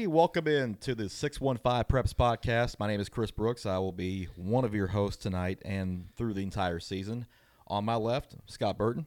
[0.00, 0.16] everybody.
[0.16, 2.78] Welcome in to the 615 Preps Podcast.
[2.78, 3.66] My name is Chris Brooks.
[3.66, 7.26] I will be one of your hosts tonight and through the entire season.
[7.66, 9.04] On my left, Scott Burton.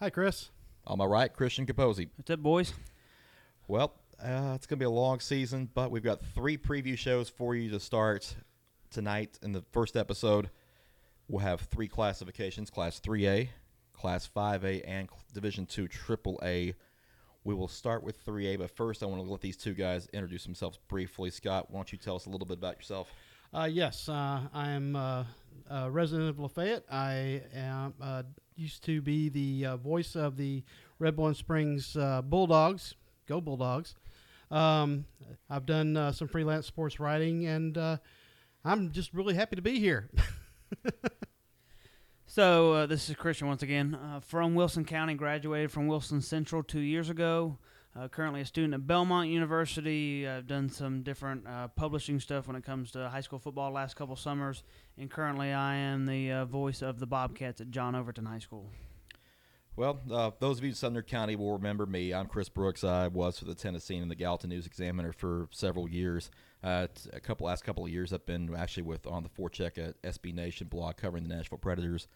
[0.00, 0.50] Hi, Chris.
[0.88, 2.08] On my right, Christian Capozzi.
[2.16, 2.72] What's up, boys?
[3.68, 7.28] Well, uh, it's going to be a long season, but we've got three preview shows
[7.28, 8.34] for you to start
[8.90, 9.38] tonight.
[9.40, 10.50] In the first episode,
[11.28, 13.50] we'll have three classifications Class 3A,
[13.92, 16.74] Class 5A, and Division 2 AAA.
[17.44, 20.44] We will start with 3A, but first I want to let these two guys introduce
[20.44, 21.30] themselves briefly.
[21.30, 23.12] Scott, why don't you tell us a little bit about yourself?
[23.52, 25.24] Uh, yes, uh, I am uh,
[25.70, 26.84] a resident of Lafayette.
[26.90, 28.22] I am uh,
[28.56, 30.64] used to be the uh, voice of the
[30.98, 32.94] Red Boiling Springs uh, Bulldogs.
[33.26, 33.94] Go Bulldogs!
[34.50, 35.04] Um,
[35.50, 37.76] I've done some freelance sports writing, and
[38.64, 40.10] I'm just really happy to be here.
[42.34, 45.14] So uh, this is Christian once again uh, from Wilson County.
[45.14, 47.58] Graduated from Wilson Central two years ago.
[47.94, 50.26] Uh, currently a student at Belmont University.
[50.26, 53.94] I've done some different uh, publishing stuff when it comes to high school football last
[53.94, 54.64] couple summers,
[54.98, 58.68] and currently I am the uh, voice of the Bobcats at John Overton High School.
[59.76, 62.14] Well, uh, those of you in Sumner County will remember me.
[62.14, 62.84] I'm Chris Brooks.
[62.84, 66.30] I was for the Tennessean and the Gallatin News Examiner for several years.
[66.62, 70.00] Uh, a couple last couple of years, I've been actually with on the Forecheck at
[70.02, 72.06] SB Nation blog covering the Nashville Predators.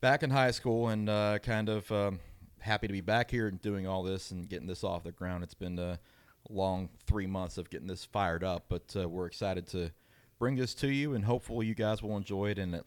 [0.00, 2.18] Back in high school, and uh, kind of um,
[2.58, 5.44] happy to be back here and doing all this and getting this off the ground.
[5.44, 6.00] It's been a
[6.48, 9.92] long three months of getting this fired up, but uh, we're excited to
[10.40, 12.58] bring this to you, and hopefully you guys will enjoy it.
[12.58, 12.84] And it,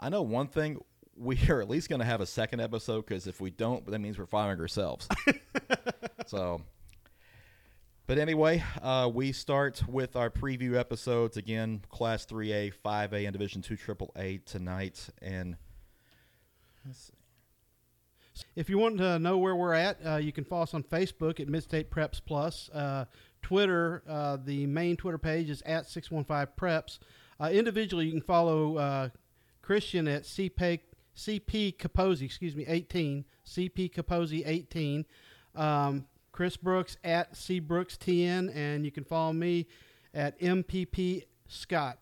[0.00, 0.80] I know one thing
[1.16, 3.98] we are at least going to have a second episode because if we don't, that
[3.98, 5.08] means we're firing ourselves.
[6.26, 6.62] so,
[8.06, 13.62] but anyway, uh, we start with our preview episodes again, Class 3A, 5A, and Division
[13.62, 15.08] 2 AAA tonight.
[15.22, 15.56] And.
[18.56, 21.38] If you want to know where we're at, uh, you can follow us on Facebook
[21.38, 22.68] at Midstate Preps Plus.
[22.70, 23.04] Uh,
[23.42, 26.98] Twitter, uh, the main Twitter page is at 615 Preps.
[27.40, 29.08] Uh, individually, you can follow uh,
[29.62, 30.80] Christian at CP,
[31.16, 35.06] CP Capozzi, excuse me, 18, CP Capozzi 18.
[35.54, 39.68] Um, Chris Brooks at C Brooks TN, and you can follow me
[40.12, 41.98] at MPP Scott.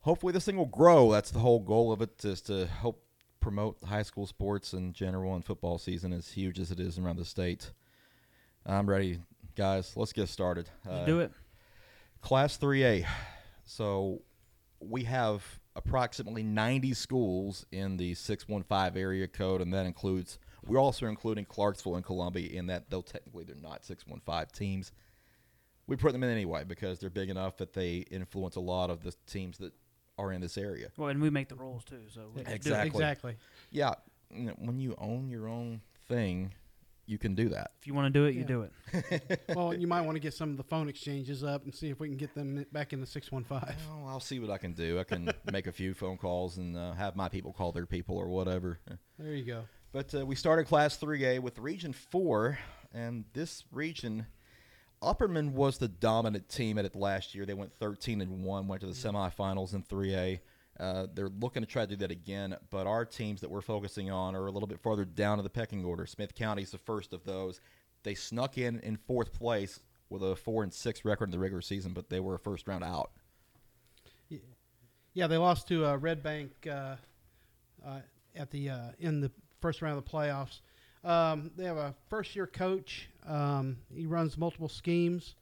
[0.00, 1.10] hopefully this thing will grow.
[1.12, 3.02] That's the whole goal of it, is to help
[3.40, 7.16] promote high school sports in general and football season as huge as it is around
[7.16, 7.70] the state.
[8.66, 9.20] I'm ready,
[9.56, 9.96] guys.
[9.96, 10.68] Let's get started.
[10.84, 11.32] Let's Uh, do it.
[12.20, 13.06] Class 3A.
[13.64, 14.22] So
[14.80, 15.44] we have
[15.76, 21.96] approximately 90 schools in the 615 area code, and that includes, we're also including Clarksville
[21.96, 24.92] and Columbia in that, though technically they're not 615 teams.
[25.86, 29.02] We put them in anyway because they're big enough that they influence a lot of
[29.02, 29.72] the teams that
[30.18, 30.90] are in this area.
[30.96, 32.56] Well, and we make the rules too, so we can do it.
[32.56, 32.88] Exactly.
[32.88, 33.36] Exactly.
[33.70, 33.94] Yeah,
[34.30, 36.52] when you own your own thing,
[37.08, 37.70] you can do that.
[37.80, 39.40] If you want to do it, you do it.
[39.56, 41.98] well, you might want to get some of the phone exchanges up and see if
[41.98, 43.76] we can get them back in the 615.
[43.88, 44.98] Well, I'll see what I can do.
[44.98, 48.18] I can make a few phone calls and uh, have my people call their people
[48.18, 48.78] or whatever.
[49.18, 49.62] There you go.
[49.90, 52.58] But uh, we started Class 3A with Region 4,
[52.92, 54.26] and this region,
[55.02, 57.46] Upperman was the dominant team at it last year.
[57.46, 60.40] They went 13 and 1, went to the semifinals in 3A.
[60.78, 64.10] Uh, they're looking to try to do that again, but our teams that we're focusing
[64.10, 66.04] on are a little bit farther down in the pecking order.
[66.04, 67.60] Smith County is the first of those.
[68.02, 71.62] They snuck in in fourth place with a four and six record in the regular
[71.62, 73.10] season, but they were a first round out.
[75.14, 76.96] Yeah, they lost to uh, Red Bank uh,
[77.84, 78.00] uh,
[78.36, 80.60] at the uh, in the first round of the playoffs.
[81.04, 83.08] Um, they have a first year coach.
[83.26, 85.36] Um, he runs multiple schemes.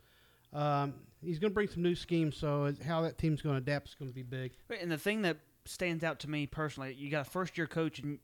[0.52, 3.88] Um, he's going to bring some new schemes, so how that team's going to adapt
[3.88, 4.52] is going to be big.
[4.80, 7.98] And the thing that stands out to me personally, you got a first year coach
[7.98, 8.18] and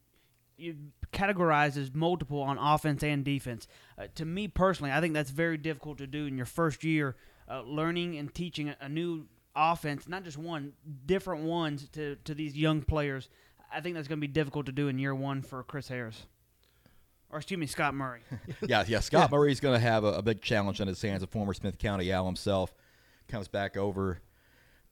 [0.56, 0.77] you
[1.12, 3.67] categorize as multiple on offense and defense.
[3.99, 7.17] Uh, to me personally, I think that's very difficult to do in your first year,
[7.50, 10.73] uh, learning and teaching a, a new offense, not just one,
[11.06, 13.29] different ones to, to these young players.
[13.73, 16.27] I think that's going to be difficult to do in year one for Chris Harris.
[17.31, 18.21] Or, excuse me, Scott Murray.
[18.69, 19.01] yeah, yeah.
[19.01, 21.23] Scott Murray's going to have a, a big challenge on his hands.
[21.23, 22.75] A former Smith County Al himself
[23.27, 24.21] comes back over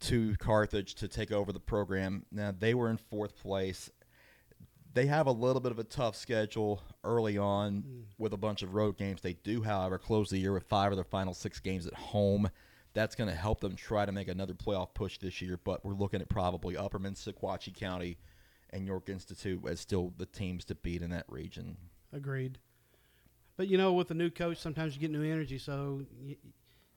[0.00, 2.24] to Carthage to take over the program.
[2.32, 3.90] Now they were in fourth place.
[4.92, 8.00] They have a little bit of a tough schedule early on hmm.
[8.18, 9.20] with a bunch of road games.
[9.20, 12.50] They do, however, close the year with five of their final six games at home.
[12.92, 15.60] That's going to help them try to make another playoff push this year.
[15.62, 18.16] But we're looking at probably Upperman, Sequatchie County,
[18.72, 21.76] and York Institute as still the teams to beat in that region.
[22.12, 22.58] Agreed.
[23.56, 25.58] But you know, with a new coach, sometimes you get new energy.
[25.58, 26.36] So you,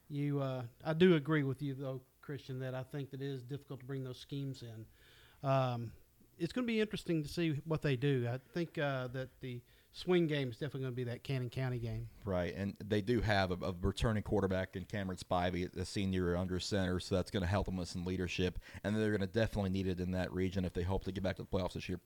[0.09, 3.43] you uh, I do agree with you though, Christian, that I think that it is
[3.43, 5.49] difficult to bring those schemes in.
[5.49, 5.91] Um,
[6.39, 8.27] it's going to be interesting to see what they do.
[8.31, 9.61] I think uh, that the
[9.93, 12.09] swing game is definitely going to be that Cannon County game.
[12.25, 16.59] Right, and they do have a, a returning quarterback in Cameron Spivey, a senior under
[16.59, 19.69] center, so that's going to help them with some leadership, and they're going to definitely
[19.69, 21.87] need it in that region if they hope to get back to the playoffs this
[21.87, 21.99] year.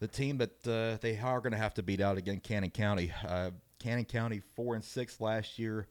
[0.00, 3.12] The team that uh, they are going to have to beat out again, Cannon County.
[3.26, 5.86] Uh, Cannon County four and six last year,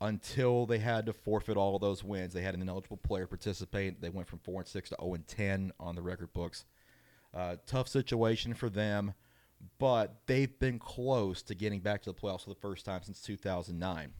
[0.00, 2.34] until they had to forfeit all those wins.
[2.34, 4.00] They had an ineligible player participate.
[4.00, 6.64] They went from four and six to zero and ten on the record books.
[7.32, 9.14] Uh, tough situation for them
[9.78, 13.20] but they've been close to getting back to the playoffs for the first time since
[13.20, 14.12] 2009.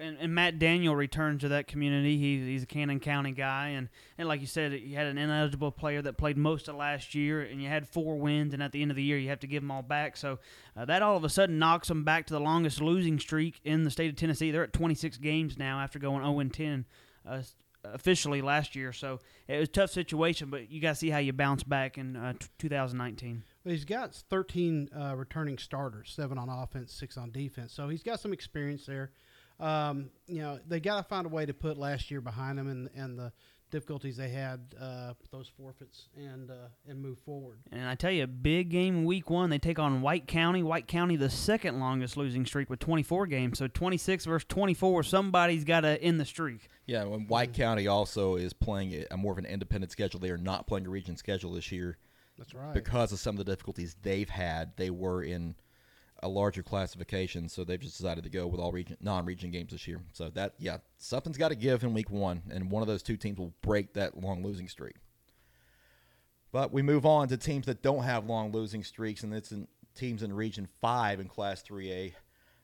[0.00, 2.16] And, and Matt Daniel returned to that community.
[2.16, 3.88] He, he's a Cannon County guy, and,
[4.18, 7.42] and like you said, you had an ineligible player that played most of last year,
[7.42, 9.46] and you had four wins, and at the end of the year, you have to
[9.46, 10.16] give them all back.
[10.16, 10.38] So
[10.76, 13.84] uh, that all of a sudden knocks them back to the longest losing streak in
[13.84, 14.50] the state of Tennessee.
[14.50, 16.84] They're at 26 games now after going 0 10
[17.26, 17.42] uh,
[17.84, 18.92] officially last year.
[18.92, 21.98] So it was a tough situation, but you got to see how you bounce back
[21.98, 23.44] in uh, t- 2019.
[23.64, 27.72] Well, he's got 13 uh, returning starters, seven on offense, six on defense.
[27.72, 29.10] So he's got some experience there.
[29.58, 32.68] Um, you know, they got to find a way to put last year behind them
[32.68, 33.32] and and the
[33.70, 37.58] difficulties they had uh, those forfeits and uh, and move forward.
[37.72, 39.50] And I tell you, big game week one.
[39.50, 40.62] They take on White County.
[40.62, 43.58] White County, the second longest losing streak with 24 games.
[43.58, 45.04] So 26 versus 24.
[45.04, 46.68] Somebody's got to end the streak.
[46.86, 50.20] Yeah, when White County also is playing a more of an independent schedule.
[50.20, 51.98] They are not playing a region schedule this year.
[52.40, 52.72] That's right.
[52.72, 55.54] Because of some of the difficulties they've had, they were in
[56.22, 59.86] a larger classification, so they've just decided to go with all region non-region games this
[59.86, 60.00] year.
[60.14, 63.18] So that yeah, something's got to give in week one, and one of those two
[63.18, 64.96] teams will break that long losing streak.
[66.50, 69.68] But we move on to teams that don't have long losing streaks, and it's in
[69.94, 72.14] teams in Region Five in Class 3A.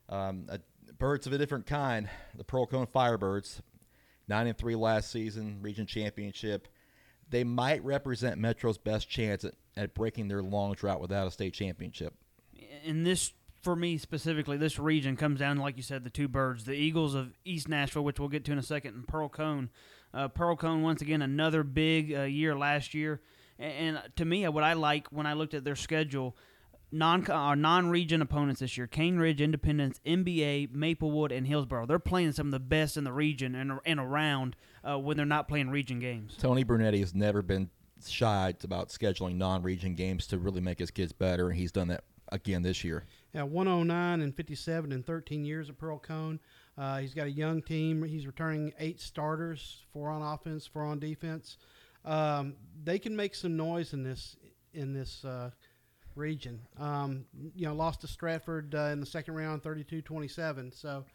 [0.09, 0.47] Um,
[0.97, 2.09] birds of a different kind.
[2.35, 3.61] The Pearl-Cohn Firebirds,
[4.27, 6.67] nine and three last season, region championship.
[7.29, 11.53] They might represent Metro's best chance at, at breaking their long drought without a state
[11.53, 12.13] championship.
[12.83, 16.65] In this, for me specifically, this region comes down, like you said, the two birds,
[16.65, 19.69] the Eagles of East Nashville, which we'll get to in a second, and Pearl-Cohn.
[20.13, 23.21] Uh, Pearl-Cohn, once again another big uh, year last year,
[23.59, 26.35] and, and, to me, what I like when I looked at their schedule,
[26.91, 31.85] non our non-region opponents this year: Cane Ridge, Independence, MBA, Maplewood, and Hillsboro.
[31.85, 35.25] They're playing some of the best in the region and and around uh, when they're
[35.25, 36.35] not playing region games.
[36.37, 37.69] Tony Brunetti has never been
[38.05, 42.03] shy about scheduling non-region games to really make his kids better, and he's done that
[42.31, 43.05] again this year.
[43.33, 46.39] Yeah, 109 and 57 in 13 years at Pearl-Cohn.
[46.77, 48.03] Uh, he's got a young team.
[48.03, 51.57] He's returning eight starters, four on offense, four on defense.
[52.05, 54.37] Um, they can make some noise in this
[54.73, 55.49] in this uh,
[56.17, 56.59] region.
[56.79, 57.25] Um,
[57.55, 60.73] you know, lost to Stratford uh, in the second round, 32-27.
[60.79, 61.05] So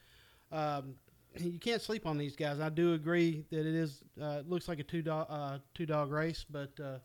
[0.50, 0.94] um,
[1.38, 2.60] you can't sleep on these guys.
[2.60, 6.10] I do agree that it is uh, looks like a two dog uh, two dog
[6.10, 6.99] race, but uh,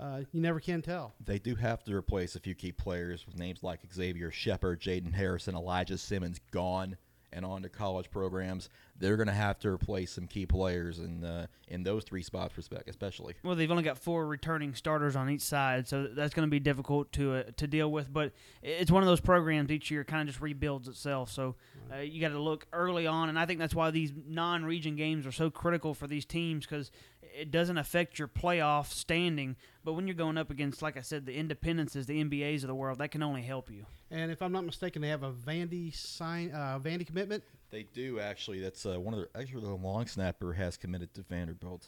[0.00, 1.12] uh, you never can tell.
[1.24, 5.12] They do have to replace a few key players with names like Xavier Shepard, Jaden
[5.12, 6.96] Harrison, Elijah Simmons gone
[7.32, 11.24] and on to college programs, they're going to have to replace some key players in
[11.68, 13.34] in those three spots, respect, especially.
[13.42, 16.60] Well, they've only got four returning starters on each side, so that's going to be
[16.60, 18.12] difficult to uh, to deal with.
[18.12, 21.30] But it's one of those programs each year kind of just rebuilds itself.
[21.30, 21.56] So
[21.92, 25.26] uh, you got to look early on, and I think that's why these non-region games
[25.26, 26.90] are so critical for these teams because
[27.34, 29.56] it doesn't affect your playoff standing.
[29.84, 32.74] But when you're going up against, like I said, the Independences, the MBAs of the
[32.74, 33.86] world, that can only help you.
[34.10, 37.42] And if I'm not mistaken, they have a Vandy sign, uh, Vandy commitment.
[37.70, 38.60] They do actually.
[38.60, 41.86] That's uh, one of their actually the long snapper has committed to Vanderbilt.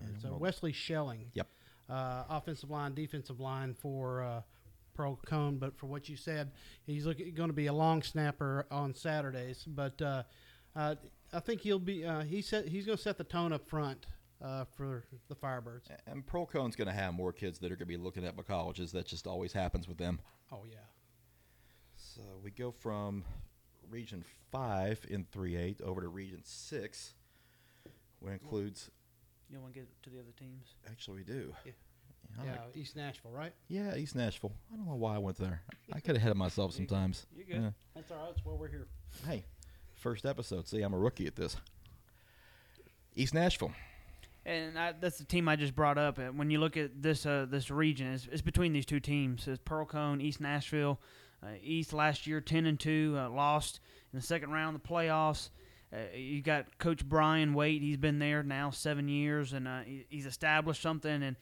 [0.00, 1.30] Right, so Wesley Schelling.
[1.34, 1.48] Yep.
[1.88, 4.40] Uh, offensive line, defensive line for uh,
[4.94, 6.50] Pearl-Cohn, but for what you said,
[6.86, 9.64] he's going to be a long snapper on Saturdays.
[9.66, 10.22] But uh,
[10.74, 10.94] uh,
[11.32, 12.04] I think he'll be.
[12.04, 14.06] Uh, he said he's going to set the tone up front
[14.42, 15.88] uh, for the Firebirds.
[16.06, 18.42] And Pearl-Cohn's going to have more kids that are going to be looking at my
[18.42, 18.92] colleges.
[18.92, 20.20] That just always happens with them.
[20.52, 20.76] Oh yeah.
[21.96, 23.24] So we go from
[23.90, 27.14] Region Five in three A over to Region Six,
[28.20, 28.90] which includes.
[29.50, 30.74] You want to get to the other teams?
[30.90, 31.54] Actually, we do.
[31.64, 31.72] Yeah.
[32.42, 33.52] Yeah, like, East Nashville, right?
[33.68, 34.52] Yeah, East Nashville.
[34.72, 35.62] I don't know why I went there.
[35.92, 37.26] I could have ahead of myself sometimes.
[37.36, 37.62] You're good.
[37.62, 37.70] Yeah.
[37.94, 38.26] That's all right.
[38.28, 38.88] That's why we're here.
[39.26, 39.44] Hey,
[39.94, 40.66] first episode.
[40.66, 41.56] See, I'm a rookie at this.
[43.14, 43.72] East Nashville.
[44.46, 46.18] And I, that's the team I just brought up.
[46.18, 49.48] And when you look at this uh, this region, it's, it's, between these two teams.
[49.48, 51.00] It's Pearl-Cohn, East Nashville.
[51.42, 53.80] Uh, East last year, ten and two, uh, lost
[54.12, 55.50] in the second round of the playoffs.
[55.94, 57.82] uh, you got Coach Brian Waite.
[57.82, 61.22] He's been there now seven years, and uh, he, he's established something.
[61.22, 61.36] And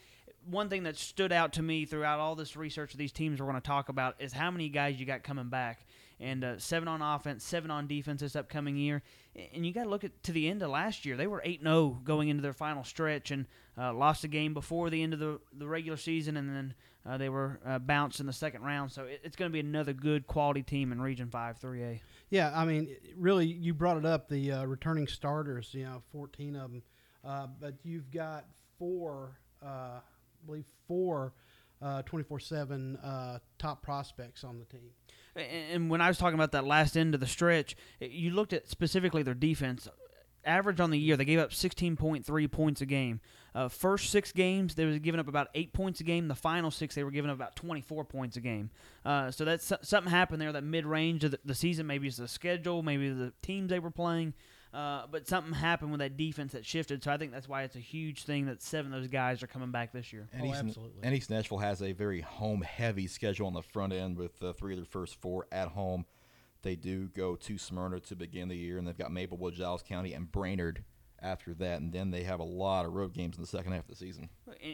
[0.51, 3.47] one thing that stood out to me throughout all this research of these teams we're
[3.47, 5.87] going to talk about is how many guys you got coming back.
[6.21, 9.03] And uh, seven on offense, seven on defense this upcoming year.
[9.35, 11.17] And you got to look at to the end of last year.
[11.17, 13.47] They were 8 0 going into their final stretch and
[13.79, 16.75] uh, lost a game before the end of the, the regular season, and then
[17.07, 18.93] uh, they were uh, bounced in the second round.
[18.93, 22.01] So it, it's going to be another good quality team in Region 5 3A.
[22.31, 26.57] Yeah, I mean, really, you brought it up the uh, returning starters, you know, 14
[26.57, 26.83] of them.
[27.25, 28.45] Uh, but you've got
[28.79, 30.01] four, uh, I
[30.47, 31.33] believe, four
[32.07, 32.99] 24 7
[33.59, 34.91] top prospects on the team.
[35.35, 38.69] And when I was talking about that last end of the stretch, you looked at
[38.69, 39.89] specifically their defense.
[40.45, 43.21] Average on the year, they gave up 16.3 points a game.
[43.55, 46.29] Uh, first six games, they were giving up about eight points a game.
[46.29, 48.71] The final six, they were giving up about 24 points a game.
[49.05, 50.53] Uh, so that's something happened there.
[50.53, 53.79] That mid range of the, the, season, maybe it's the schedule, maybe the teams they
[53.79, 54.35] were playing.
[54.73, 57.05] Uh, but something happened with that defense that shifted.
[57.05, 59.47] So I think that's why it's a huge thing that seven of those guys are
[59.47, 60.29] coming back this year.
[60.33, 61.01] And oh, East, absolutely.
[61.03, 64.55] And East Nashville has a very home heavy schedule on the front end with uh,
[64.55, 66.07] three of their first four at home.
[66.63, 70.15] They do go to Smyrna to begin the year, and they've got Maplewood, Giles County,
[70.15, 70.85] and Brainerd
[71.23, 73.85] after that, and then they have a lot of road games in the second half
[73.85, 74.29] of the season.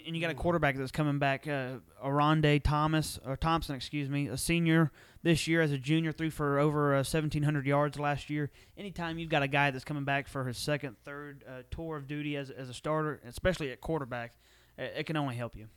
[0.07, 4.29] And, you got a quarterback that's coming back, uh, Aronde Thomas or Thompson, excuse me,
[4.29, 4.91] a senior
[5.23, 8.51] this year as a junior, threw for over uh, 1,700 yards last year.
[8.77, 12.07] Anytime you've got a guy that's coming back for his second, third uh, tour of
[12.07, 14.33] duty as as a starter, especially at quarterback,
[14.77, 15.69] it can only help you.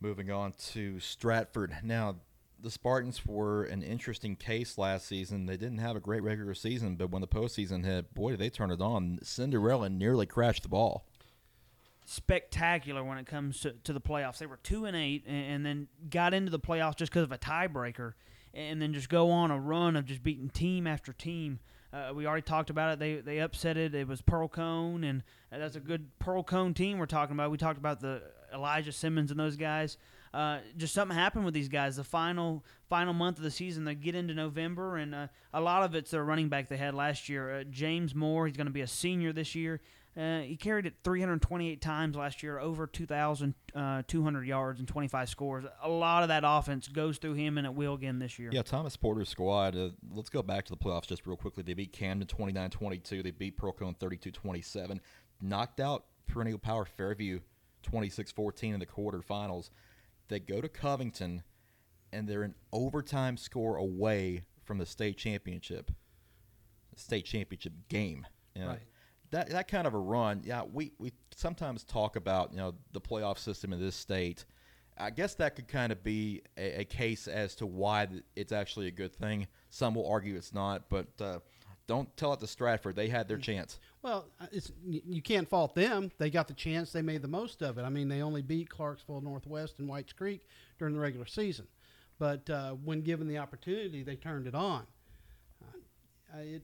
[0.00, 2.16] Moving on to Stratford now
[2.60, 5.46] the Spartans were an interesting case last season.
[5.46, 8.50] They didn't have a great regular season, but when the postseason hit, boy, did they
[8.50, 9.18] turn it on.
[9.22, 11.06] Cinderella nearly crashed the ball.
[12.04, 14.38] Spectacular when it comes to, to the playoffs.
[14.38, 17.32] They were two and eight, and, and then got into the playoffs just because of
[17.32, 18.14] a tiebreaker,
[18.54, 21.60] and then just go on a run of just beating team after team.
[21.92, 22.98] Uh, we already talked about it.
[22.98, 23.94] They they upset it.
[23.94, 27.50] It was Pearl-Cohn, and that's a good Pearl-Cohn team we're talking about.
[27.50, 28.22] We talked about the
[28.52, 29.96] Elijah Simmons and those guys.
[30.32, 31.96] Uh, just something happened with these guys.
[31.96, 35.82] The final final month of the season, they get into November, and uh, a lot
[35.82, 37.60] of it's their running back they had last year.
[37.60, 39.80] Uh, James Moore, he's going to be a senior this year.
[40.18, 45.64] Uh, he carried it 328 times last year, over 2,200 uh, yards and 25 scores.
[45.80, 48.50] A lot of that offense goes through him, and it will again this year.
[48.52, 49.76] Yeah, Thomas Porter's squad.
[50.12, 51.62] Let's go back to the playoffs just real quickly.
[51.62, 53.22] They beat Camden 29-22.
[53.22, 54.98] They beat Pearl-Cohn 32-27.
[55.40, 57.38] Knocked out Perennial Power Fairview
[57.88, 59.70] 26-14 in the quarterfinals.
[60.28, 61.42] They go to Covington,
[62.12, 65.90] and they're an overtime score away from the state championship,
[66.96, 68.26] state championship game.
[68.54, 68.80] You know, right.
[69.30, 70.42] That that kind of a run.
[70.44, 74.44] Yeah, we we sometimes talk about you know the playoff system in this state.
[75.00, 78.88] I guess that could kind of be a, a case as to why it's actually
[78.88, 79.46] a good thing.
[79.70, 81.38] Some will argue it's not, but uh,
[81.86, 82.96] don't tell it to Stratford.
[82.96, 83.78] They had their chance.
[84.08, 86.10] Well, uh, it's you can't fault them.
[86.18, 86.92] They got the chance.
[86.92, 87.82] They made the most of it.
[87.82, 90.46] I mean, they only beat Clarksville Northwest and Whites Creek
[90.78, 91.66] during the regular season,
[92.18, 94.86] but uh, when given the opportunity, they turned it on.
[95.62, 96.62] Uh, it,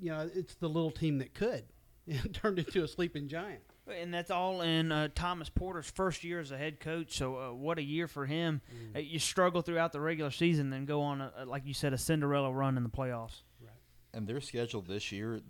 [0.00, 1.64] you know, it's the little team that could.
[2.10, 3.60] It turned into a sleeping giant.
[3.86, 7.18] And that's all in uh, Thomas Porter's first year as a head coach.
[7.18, 8.62] So, uh, what a year for him!
[8.74, 8.96] Mm.
[8.96, 11.98] Uh, you struggle throughout the regular season, then go on, a, like you said, a
[11.98, 13.42] Cinderella run in the playoffs
[14.12, 15.40] and their schedule this year,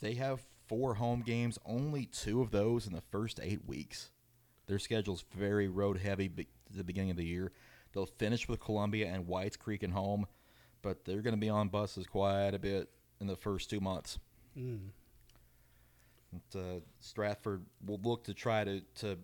[0.00, 4.10] they have four home games, only two of those in the first eight weeks.
[4.66, 6.46] Their schedule's very road heavy at
[6.76, 7.52] the beginning of the year.
[7.92, 10.26] They'll finish with Columbia and Whites Creek at home,
[10.82, 14.18] but they're going to be on buses quite a bit in the first two months.
[14.56, 14.90] Mm.
[16.32, 19.18] And, uh, Stratford will look to try to, to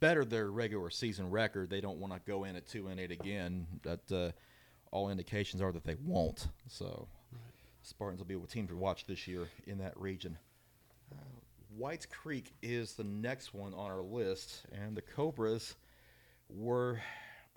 [0.00, 1.68] better their regular season record.
[1.68, 3.66] They don't want to go in at two and eight again.
[3.82, 4.30] But uh,
[4.90, 6.48] all indications are that they won't.
[6.68, 7.06] So
[7.82, 10.38] Spartans will be a team to watch this year in that region.
[11.76, 15.76] Whites Creek is the next one on our list, and the Cobras
[16.48, 17.00] were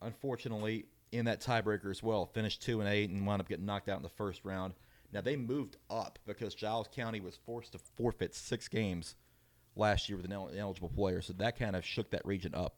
[0.02, 2.26] unfortunately in that tiebreaker as well.
[2.26, 4.74] Finished two and eight and wound up getting knocked out in the first round.
[5.12, 9.16] Now they moved up because Giles County was forced to forfeit six games
[9.76, 12.76] last year with an eligible player, so that kind of shook that region up.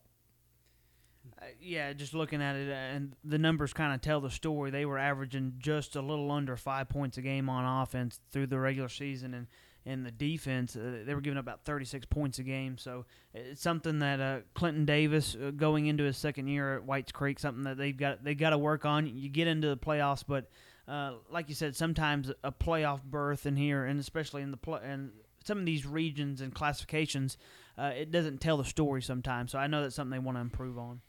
[1.40, 4.72] Uh, yeah, just looking at it, uh, and the numbers kind of tell the story.
[4.72, 8.60] They were averaging just a little under five points a game on offense through the
[8.60, 9.48] regular season, and
[9.86, 12.78] in the defense, uh, they were giving up about 36 points a game.
[12.78, 17.12] So it's something that uh, Clinton Davis, uh, going into his second year at Whites
[17.12, 19.08] Creek, something that they've got they got to work on.
[19.08, 20.50] You get into the playoffs, but
[20.88, 24.82] uh, like you said, sometimes a playoff berth in here, and especially in the play
[24.84, 25.12] and
[25.44, 27.38] some of these regions and classifications,
[27.80, 29.52] it doesn't tell the story sometimes.
[29.52, 31.02] So I know that's something they want to improve on.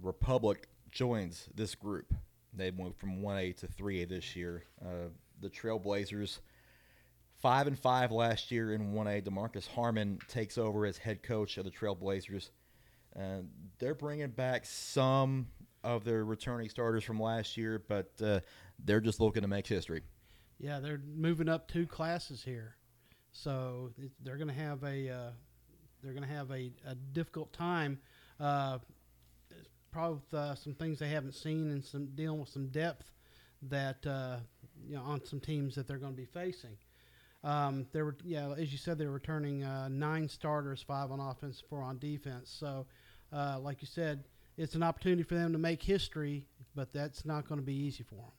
[0.00, 2.14] Republic joins this group.
[2.52, 4.62] They went from 1A to 3A this year.
[5.34, 6.40] Uh, the Trailblazers.
[7.36, 9.22] Five and five last year in 1A.
[9.22, 12.50] Demarcus Harmon takes over as head coach of the Trailblazers.
[13.14, 15.48] And they're bringing back some
[15.82, 18.40] of their returning starters from last year, but uh,
[18.84, 20.02] they're just looking to make history.
[20.58, 22.76] Yeah, they're moving up two classes here,
[23.32, 23.90] so
[24.22, 25.30] they're going to have a uh,
[26.02, 27.98] they're going to have a, a difficult time.
[28.40, 28.78] Uh,
[29.90, 33.12] probably with uh, some things they haven't seen and some dealing with some depth
[33.62, 34.36] that uh,
[34.88, 36.76] you know on some teams that they're going to be facing.
[37.42, 41.62] Um, they were yeah, as you said, they're returning uh, nine starters, five on offense,
[41.68, 42.54] four on defense.
[42.58, 42.86] So,
[43.32, 44.24] uh, like you said,
[44.56, 48.02] it's an opportunity for them to make history, but that's not going to be easy
[48.02, 48.32] for them.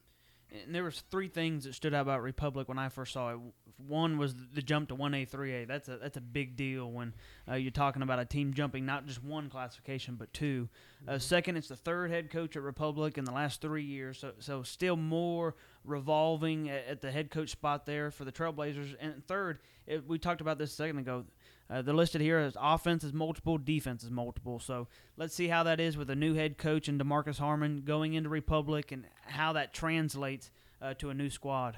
[0.64, 3.40] And there was three things that stood out about Republic when I first saw it.
[3.78, 5.68] One was the jump to 1A, 3A.
[5.68, 7.14] That's a that's a big deal when
[7.50, 10.70] uh, you're talking about a team jumping not just one classification but 2
[11.08, 14.32] uh, second, it's the third head coach at Republic in the last three years, so
[14.40, 18.96] so still more revolving at, the head coach spot there for the Trailblazers.
[19.00, 21.26] And third, it, we talked about this a second ago.
[21.70, 24.60] Uh, they're listed here as offense is multiple, defense is multiple.
[24.60, 24.88] So
[25.18, 28.30] let's see how that is with a new head coach and Demarcus Harmon going into
[28.30, 30.52] Republic and how that translates
[30.82, 31.78] uh, to a new squad.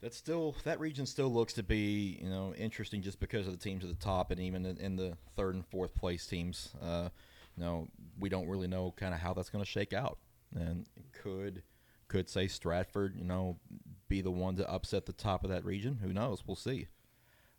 [0.00, 3.58] That still that region still looks to be you know interesting just because of the
[3.58, 6.68] teams at the top and even in, in the third and fourth place teams.
[6.80, 7.08] Uh,
[7.56, 7.88] you know
[8.20, 10.18] we don't really know kind of how that's going to shake out
[10.54, 11.62] and could
[12.08, 13.58] could say Stratford you know
[14.08, 15.98] be the one to upset the top of that region.
[16.02, 16.42] Who knows?
[16.46, 16.88] We'll see.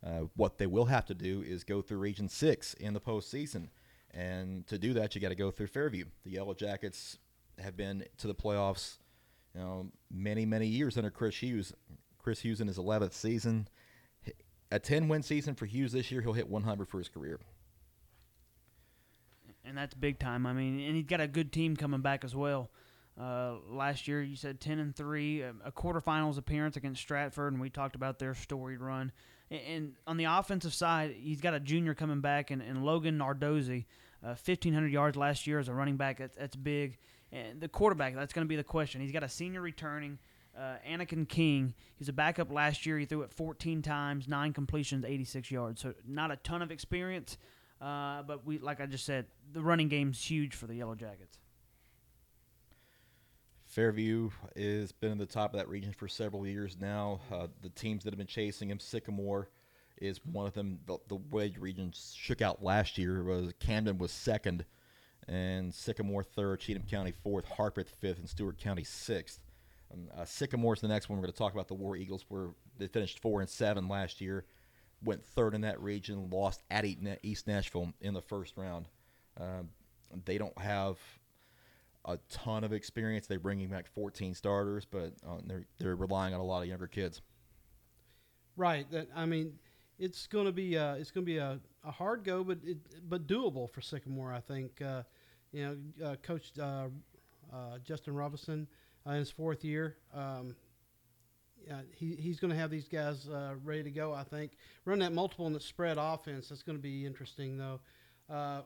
[0.06, 3.68] Uh, what they will have to do is go through Region Six in the postseason,
[4.12, 6.06] and to do that, you got to go through Fairview.
[6.24, 7.18] The Yellow Jackets
[7.60, 8.98] have been to the playoffs,
[9.54, 11.74] you know, many many years under Chris Hughes.
[12.18, 13.68] Chris Hughes in his 11th season,
[14.72, 16.22] a 10-win season for Hughes this year.
[16.22, 17.40] He'll hit 100 for his career.
[19.64, 20.46] And that's big time.
[20.46, 22.70] I mean, and he's got a good team coming back as well.
[23.20, 27.70] Uh, last year, you said 10 and three, a quarterfinals appearance against Stratford, and we
[27.70, 29.12] talked about their storied run.
[29.52, 33.86] And on the offensive side, he's got a junior coming back, and, and Logan Nardozzi,
[34.24, 36.20] uh, 1,500 yards last year as a running back.
[36.20, 36.98] That's, that's big.
[37.32, 39.02] And the quarterback, that's going to be the question.
[39.02, 40.18] He's got a senior returning,
[40.58, 41.74] uh, Anakin King.
[41.98, 42.98] He's a backup last year.
[42.98, 45.82] He threw it 14 times, nine completions, 86 yards.
[45.82, 47.38] So not a ton of experience,
[47.82, 51.38] uh, but we, like I just said, the running game's huge for the Yellow Jackets.
[53.80, 57.22] Fairview has been in the top of that region for several years now.
[57.32, 59.48] Uh, the teams that have been chasing him, Sycamore
[60.02, 60.80] is one of them.
[60.86, 61.18] The, the
[61.58, 64.66] region shook out last year was Camden was second,
[65.30, 69.40] and Sycamore third, Cheatham County fourth, Harpeth fifth, and Stewart County sixth.
[69.94, 71.18] Um, uh, Sycamore's the next one.
[71.18, 74.20] We're going to talk about the War Eagles, where they finished four and seven last
[74.20, 74.44] year,
[75.06, 76.84] went third in that region, lost at
[77.24, 78.90] East Nashville in the first round.
[79.40, 79.70] Um,
[80.26, 80.98] they don't have
[82.06, 83.28] a ton of experience.
[83.28, 86.88] They're bringing back 14 starters, but uh, they're they're relying on a lot of younger
[86.88, 87.22] kids.
[88.56, 88.90] Right.
[88.92, 89.54] That I mean,
[89.98, 92.78] it's going to be uh, it's going to be a, a hard go, but it,
[93.08, 94.34] but doable for Sycamore.
[94.34, 94.82] I think.
[94.82, 95.04] Uh,
[95.52, 95.66] you
[96.00, 96.88] know, uh, Coach uh,
[97.52, 98.68] uh, Justin Robinson
[99.06, 99.98] in his fourth year.
[100.14, 100.56] Um,
[101.68, 103.28] yeah, he, he's going to have these guys
[103.64, 104.14] ready to go.
[104.14, 104.54] I think
[104.86, 106.50] run that multiple and the spread offense.
[106.50, 107.80] That's going to be interesting, though.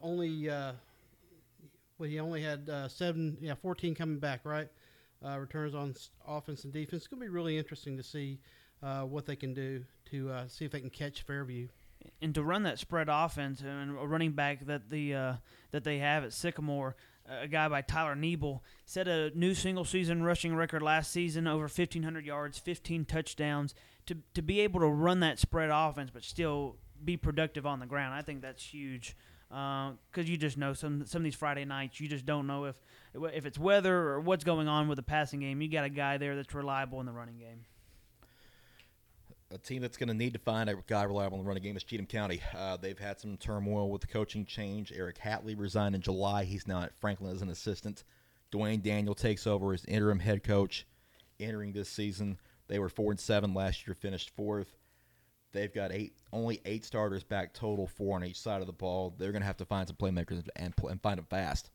[0.01, 0.49] only
[2.09, 4.67] he only had uh, seven, yeah, 14 coming back, right?
[5.25, 5.95] Uh, returns on
[6.27, 7.03] offense and defense.
[7.03, 8.39] It's going to be really interesting to see
[8.81, 11.67] uh, what they can do to uh, see if they can catch Fairview.
[12.21, 15.33] And to run that spread offense and a running back that the uh,
[15.71, 20.21] that they have at Sycamore, a guy by Tyler Niebel set a new single season
[20.21, 23.73] rushing record last season, over 1,500 yards, 15 touchdowns.
[24.07, 27.85] To to be able to run that spread offense, but still be productive on the
[27.85, 29.15] ground, I think that's huge
[29.53, 32.65] because uh, you just know some some of these Friday nights you just don't know
[32.65, 32.75] if
[33.13, 35.61] if it's weather or what's going on with the passing game.
[35.61, 37.65] You got a guy there that's reliable in the running game.
[39.51, 41.77] A team that's going to need to find a guy reliable in the running game
[41.77, 42.41] is Cheatham County.
[42.57, 44.91] Uh, they've had some turmoil with the coaching change.
[44.91, 46.43] Eric Hatley resigned in July.
[46.43, 48.03] He's now at Franklin as an assistant.
[48.51, 50.87] Dwayne Daniel takes over as interim head coach
[51.39, 52.39] entering this season.
[52.67, 54.75] They were four and seven last year, finished fourth.
[55.53, 59.13] They've got eight, only eight starters back total, four on each side of the ball.
[59.17, 61.69] They're going to have to find some playmakers and and find them fast.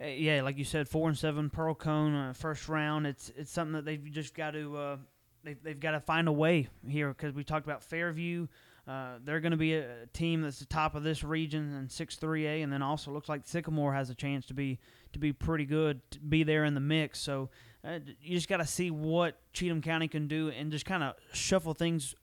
[0.00, 3.06] Yeah, like you said, four and seven Pearl-Cohn uh, first round.
[3.06, 4.96] It's it's something that they've just got to uh,
[5.42, 8.46] they've they've got to find a way here because we talked about Fairview.
[8.86, 12.14] Uh, they're going to be a team that's the top of this region in six
[12.14, 14.78] three A, and then also looks like Sycamore has a chance to be
[15.12, 17.18] to be pretty good, to be there in the mix.
[17.18, 17.50] So
[17.84, 21.14] uh, you just got to see what Cheatham County can do and just kind of
[21.32, 22.14] shuffle things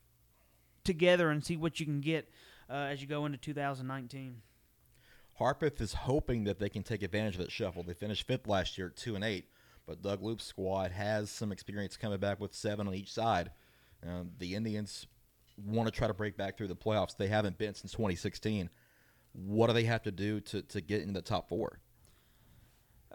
[0.84, 2.30] together and see what you can get
[2.70, 4.42] uh, as you go into 2019.
[5.40, 7.84] Harpeth is hoping that they can take advantage of that shuffle.
[7.84, 9.50] They finished fifth last year at two and eight,
[9.86, 13.52] but Doug Loop's squad has some experience coming back with seven on each side.
[14.08, 15.08] Um, the Indians
[15.58, 17.18] want to try to break back through the playoffs.
[17.18, 18.70] They haven't been since 2016.
[19.34, 21.80] What do they have to do to, to get in the top four?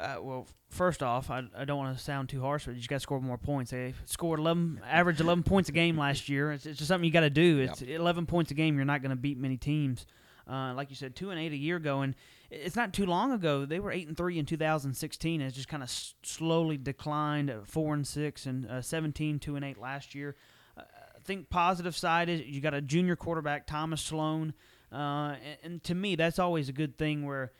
[0.01, 2.89] Uh, well, first off, I, I don't want to sound too harsh, but you just
[2.89, 3.71] got to score more points.
[3.71, 6.53] They scored 11, average 11 points a game last year.
[6.53, 7.59] It's, it's just something you got to do.
[7.59, 8.77] It's 11 points a game.
[8.77, 10.07] You're not going to beat many teams.
[10.51, 12.15] Uh, like you said, two and eight a year ago, and
[12.51, 13.65] it's not too long ago.
[13.67, 15.41] They were eight and three in 2016.
[15.41, 17.51] It's just kind of s- slowly declined.
[17.51, 20.35] At four and six and uh, 17, two and eight last year.
[20.77, 20.81] Uh,
[21.17, 24.55] I think positive side is you got a junior quarterback, Thomas Sloan,
[24.93, 24.97] uh,
[25.45, 27.53] and, and to me that's always a good thing where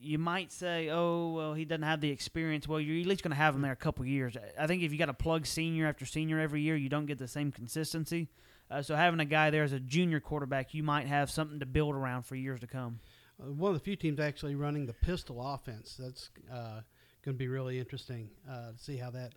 [0.00, 2.66] you might say, oh, well, he doesn't have the experience.
[2.66, 4.36] Well, you're at least going to have him there a couple years.
[4.58, 7.18] I think if you got to plug senior after senior every year, you don't get
[7.18, 8.28] the same consistency.
[8.70, 11.66] Uh, so having a guy there as a junior quarterback, you might have something to
[11.66, 13.00] build around for years to come.
[13.42, 15.96] Uh, one of the few teams actually running the pistol offense.
[15.98, 16.80] That's uh,
[17.24, 19.34] going to be really interesting uh, to see how that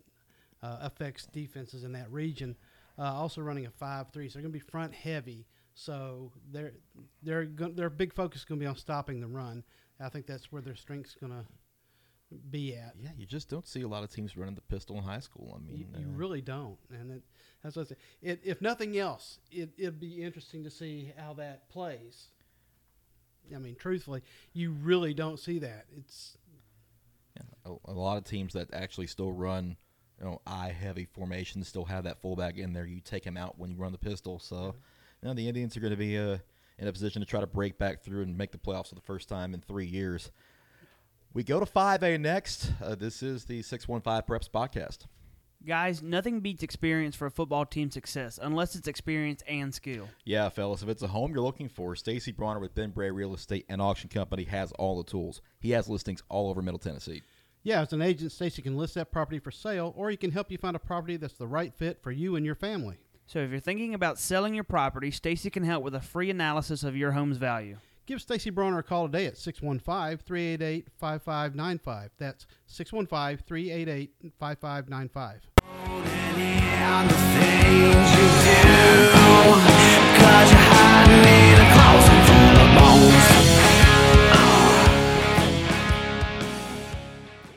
[0.61, 2.55] uh, affects defenses in that region.
[2.97, 5.47] Also running a five-three, so they're going to be front heavy.
[5.73, 6.73] So their
[7.23, 9.63] their their big focus is going to be on stopping the run.
[10.03, 11.45] I think that's where their strength's going to
[12.49, 12.95] be at.
[12.99, 15.55] Yeah, you just don't see a lot of teams running the pistol in high school.
[15.55, 17.23] I mean, You, you uh, really don't, and it,
[17.63, 17.95] that's what I say.
[18.21, 22.27] It, if nothing else, it, it'd be interesting to see how that plays.
[23.53, 25.85] I mean, truthfully, you really don't see that.
[25.97, 26.37] It's
[27.35, 29.75] Yeah, a, a lot of teams that actually still run,
[30.19, 32.85] you know, eye heavy formations still have that fullback in there.
[32.85, 34.39] You take him out when you run the pistol.
[34.39, 34.75] So,
[35.21, 36.37] you know, the Indians are going to be uh,
[36.77, 39.01] in a position to try to break back through and make the playoffs for the
[39.01, 40.31] first time in three years.
[41.33, 42.71] We go to 5A next.
[42.83, 45.07] Uh, this is the 615 Preps podcast.
[45.65, 50.09] Guys, nothing beats experience for a football team's success, unless it's experience and skill.
[50.25, 53.33] Yeah, fellas, if it's a home you're looking for, Stacy Bronner with Ben Bray Real
[53.33, 55.41] Estate and Auction Company has all the tools.
[55.61, 57.21] He has listings all over Middle Tennessee.
[57.63, 60.51] yeah, as an agent, Stacy can list that property for sale, or he can help
[60.51, 62.97] you find a property that's the right fit for you and your family.
[63.25, 66.83] So if you're thinking about selling your property, Stacy can help with a free analysis
[66.83, 67.77] of your home's value.
[68.05, 72.09] Give Stacy Bronner a call today at 615-388-5595.
[72.17, 75.39] That's 615-388-5595.
[75.65, 78.59] And the things you do,
[80.19, 83.23] cause you're hiding in a closet full of bones.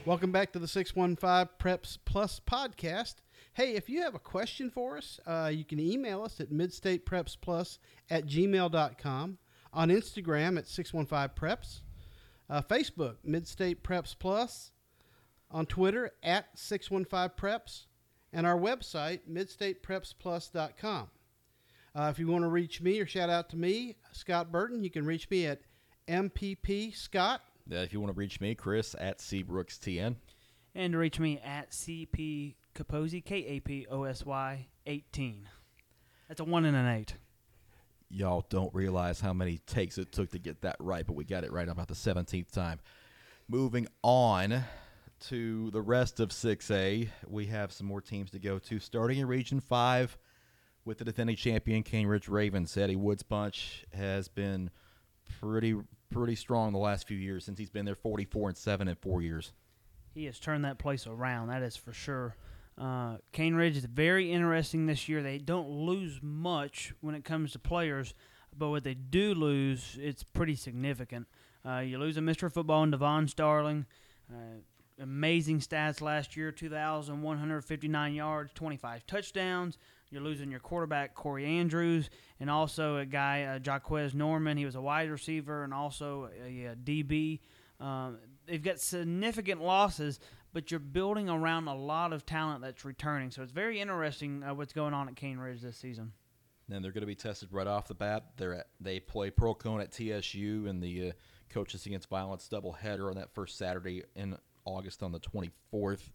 [0.06, 3.16] Welcome back to the 615 Preps Plus podcast.
[3.56, 7.78] Hey, if you have a question for us, uh, you can email us at midstateprepsplus
[8.10, 9.38] at gmail.com,
[9.72, 11.80] on Instagram at 615 Preps,
[12.50, 14.72] uh, Facebook, Midstate Preps Plus,
[15.50, 17.86] on Twitter at 615 Preps,
[18.30, 21.08] and our website, midstateprepsplus.com.
[21.94, 24.90] Uh, if you want to reach me or shout out to me, Scott Burton, you
[24.90, 25.62] can reach me at
[26.06, 27.40] MPP Scott
[27.72, 30.16] Uh, if you want to reach me, Chris at CBrooksTN.
[30.74, 35.48] And reach me at CP Kaposy, K A P O S Y 18.
[36.28, 37.14] That's a 1 and an 8.
[38.08, 41.42] Y'all don't realize how many takes it took to get that right, but we got
[41.42, 42.78] it right about the 17th time.
[43.48, 44.62] Moving on
[45.28, 48.78] to the rest of 6A, we have some more teams to go to.
[48.78, 50.18] Starting in Region 5
[50.84, 52.76] with the defending champion, Cane Ridge Ravens.
[52.76, 54.70] Eddie Woods Bunch has been
[55.40, 55.74] pretty
[56.10, 59.22] pretty strong the last few years since he's been there 44 and 7 in four
[59.22, 59.52] years.
[60.14, 62.36] He has turned that place around, that is for sure.
[62.78, 65.22] Uh, Cane Ridge is very interesting this year.
[65.22, 68.14] They don't lose much when it comes to players,
[68.56, 71.26] but what they do lose, it's pretty significant.
[71.66, 72.52] Uh, you lose a Mr.
[72.52, 73.86] Football in Devon Starling.
[74.30, 74.60] Uh,
[75.00, 79.78] amazing stats last year 2,159 yards, 25 touchdowns.
[80.10, 84.56] You're losing your quarterback, Corey Andrews, and also a guy, uh, Jaquez Norman.
[84.56, 87.40] He was a wide receiver and also a, a DB.
[87.80, 90.20] Um, they've got significant losses,
[90.56, 93.30] but you're building around a lot of talent that's returning.
[93.30, 96.12] So it's very interesting uh, what's going on at Cane Ridge this season.
[96.70, 98.24] And they're going to be tested right off the bat.
[98.38, 101.12] They're at, they play Pearl-Cohn at TSU in the uh,
[101.50, 106.08] Coaches Against Violence doubleheader on that first Saturday in August on the 24th.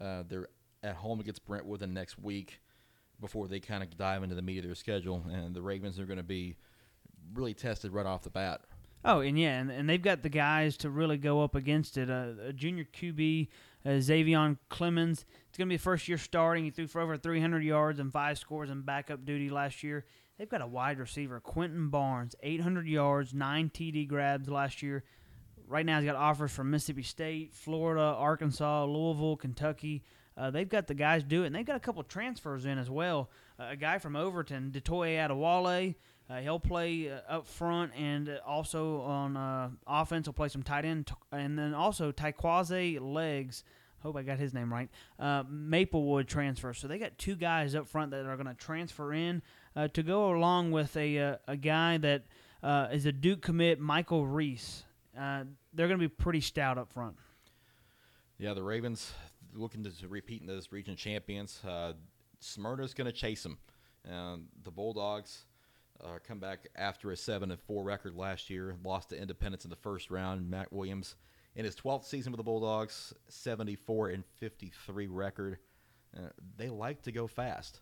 [0.00, 0.46] Uh, they're
[0.84, 2.60] at home against Brentwood the next week
[3.20, 5.24] before they kind of dive into the meat of their schedule.
[5.28, 6.54] And the Ravens are going to be
[7.32, 8.60] really tested right off the bat.
[9.04, 12.08] Oh, and yeah, and, and they've got the guys to really go up against it.
[12.08, 13.48] Uh, a junior QB,
[13.84, 15.26] uh, Xavion Clemens.
[15.48, 16.64] It's going to be first year starting.
[16.64, 20.06] He threw for over 300 yards and five scores in backup duty last year.
[20.38, 25.04] They've got a wide receiver, Quentin Barnes, 800 yards, nine TD grabs last year.
[25.68, 30.02] Right now, he's got offers from Mississippi State, Florida, Arkansas, Louisville, Kentucky.
[30.36, 32.90] Uh, they've got the guys do it, and they've got a couple transfers in as
[32.90, 33.30] well.
[33.58, 35.94] Uh, a guy from Overton, Detoye Adewale.
[36.28, 40.26] Uh, he'll play uh, up front and also on uh, offense.
[40.26, 43.62] He'll play some tight end, and then also Taekwaze Legs,
[44.00, 44.88] hope I got his name right.
[45.18, 46.72] Uh, Maplewood transfer.
[46.72, 49.42] So they got two guys up front that are going to transfer in
[49.76, 52.24] uh, to go along with a uh, a guy that
[52.90, 54.84] is a Duke commit, Michael Reese.
[55.14, 57.16] They're going to be pretty stout up front.
[58.38, 59.12] Yeah, the Ravens
[59.52, 61.60] looking to, repeat as region champions.
[62.40, 63.58] Smyrna's going to chase them.
[64.06, 65.44] The Bulldogs
[66.02, 69.70] uh, come back after a seven and four record last year, lost to Independence in
[69.70, 70.48] the first round.
[70.50, 71.16] Matt Williams
[71.56, 75.58] in his 12th season with the Bulldogs, 74 and 53 record.
[76.16, 77.80] Uh, they like to go fast.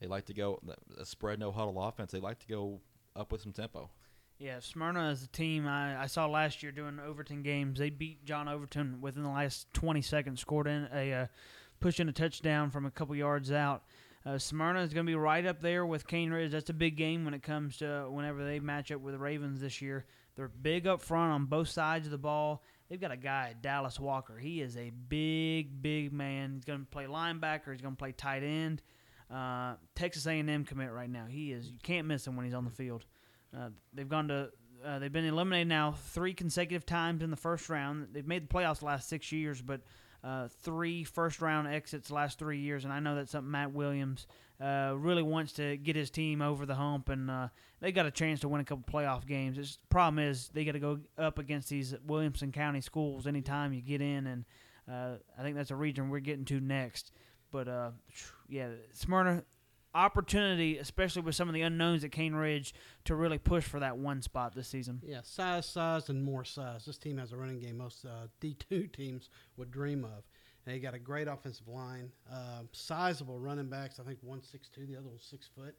[0.00, 0.60] They like to go
[0.98, 2.12] a spread no huddle offense.
[2.12, 2.80] They like to go
[3.16, 3.90] up with some tempo.
[4.38, 7.78] Yeah, Smyrna is a team I, I saw last year doing Overton games.
[7.78, 11.26] They beat John Overton within the last 20 seconds, scored in a uh,
[11.80, 13.84] push in a touchdown from a couple yards out.
[14.26, 16.52] Uh, Smyrna is going to be right up there with Cane Ridge.
[16.52, 19.60] That's a big game when it comes to whenever they match up with the Ravens
[19.60, 20.06] this year.
[20.34, 22.62] They're big up front on both sides of the ball.
[22.88, 24.38] They've got a guy, Dallas Walker.
[24.38, 26.54] He is a big, big man.
[26.54, 27.72] He's going to play linebacker.
[27.72, 28.82] He's going to play tight end.
[29.30, 31.26] Uh, Texas A&M commit right now.
[31.28, 31.68] He is.
[31.68, 33.04] You can't miss him when he's on the field.
[33.56, 34.50] Uh, they've gone to.
[34.84, 38.08] Uh, they've been eliminated now three consecutive times in the first round.
[38.12, 39.80] They've made the playoffs the last six years, but
[40.24, 44.26] uh, three first round exits last three years, and I know that's something Matt Williams
[44.60, 47.48] uh, really wants to get his team over the hump, and uh,
[47.80, 49.58] they got a chance to win a couple playoff games.
[49.58, 53.72] It's, the problem is they got to go up against these Williamson County schools anytime
[53.74, 54.44] you get in, and
[54.90, 57.12] uh, I think that's a region we're getting to next.
[57.50, 57.90] But uh,
[58.48, 59.44] yeah, Smyrna
[59.94, 63.96] opportunity, especially with some of the unknowns at Cane Ridge, to really push for that
[63.96, 65.00] one spot this season.
[65.04, 66.84] Yeah, size, size, and more size.
[66.84, 70.24] This team has a running game most uh, D2 teams would dream of.
[70.64, 74.00] They got a great offensive line, uh, sizable running backs.
[74.00, 75.74] I think one six two, the other one's six foot.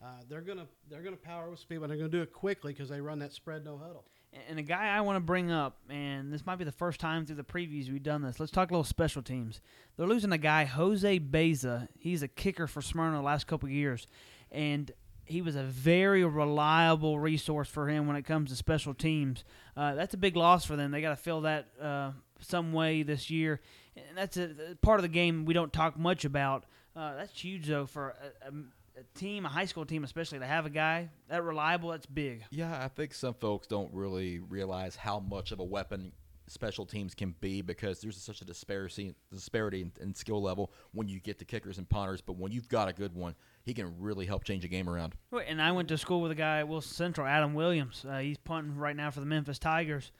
[0.00, 2.88] Uh, they're gonna they're gonna power with speed, but they're gonna do it quickly because
[2.88, 4.04] they run that spread no huddle.
[4.48, 7.24] And a guy I want to bring up, and this might be the first time
[7.24, 8.38] through the previews we've done this.
[8.38, 9.60] Let's talk a little special teams.
[9.96, 11.88] They're losing a guy, Jose Beza.
[11.98, 14.06] He's a kicker for Smyrna the last couple years,
[14.52, 14.92] and
[15.24, 19.44] he was a very reliable resource for him when it comes to special teams.
[19.76, 20.90] Uh, that's a big loss for them.
[20.90, 23.60] They got to fill that uh, some way this year,
[23.96, 24.50] and that's a,
[24.82, 26.64] part of the game we don't talk much about.
[26.94, 28.52] Uh, that's huge though for a a
[29.14, 32.44] team, a high school team especially, to have a guy that reliable, that's big.
[32.50, 36.12] Yeah, I think some folks don't really realize how much of a weapon
[36.50, 41.08] special teams can be because there's such a disparity disparity in, in, skill level when
[41.08, 42.20] you get to kickers and punters.
[42.20, 45.14] But when you've got a good one, he can really help change a game around.
[45.46, 48.04] And I went to school with a guy at Wilson Central, Adam Williams.
[48.08, 50.12] Uh, he's punting right now for the Memphis Tigers.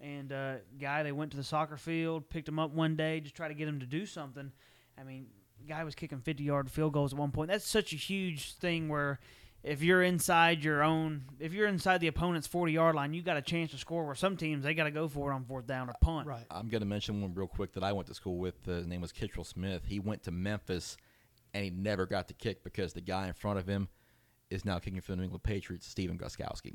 [0.00, 3.36] And uh, guy, they went to the soccer field, picked him up one day, just
[3.36, 4.50] try to get him to do something.
[4.98, 5.26] I mean,
[5.68, 7.50] guy was kicking 50 yard field goals at one point.
[7.50, 9.18] That's such a huge thing where
[9.62, 13.36] if you're inside your own, if you're inside the opponent's 40 yard line, you got
[13.36, 14.04] a chance to score.
[14.04, 16.26] Where some teams they got to go for it on fourth down or punt.
[16.26, 16.44] Right.
[16.50, 18.56] I'm going to mention one real quick that I went to school with.
[18.66, 19.82] Uh, his name was Kittrell Smith.
[19.86, 20.96] He went to Memphis,
[21.54, 23.88] and he never got to kick because the guy in front of him
[24.50, 26.74] is now kicking for the New England Patriots, Stephen Gostkowski.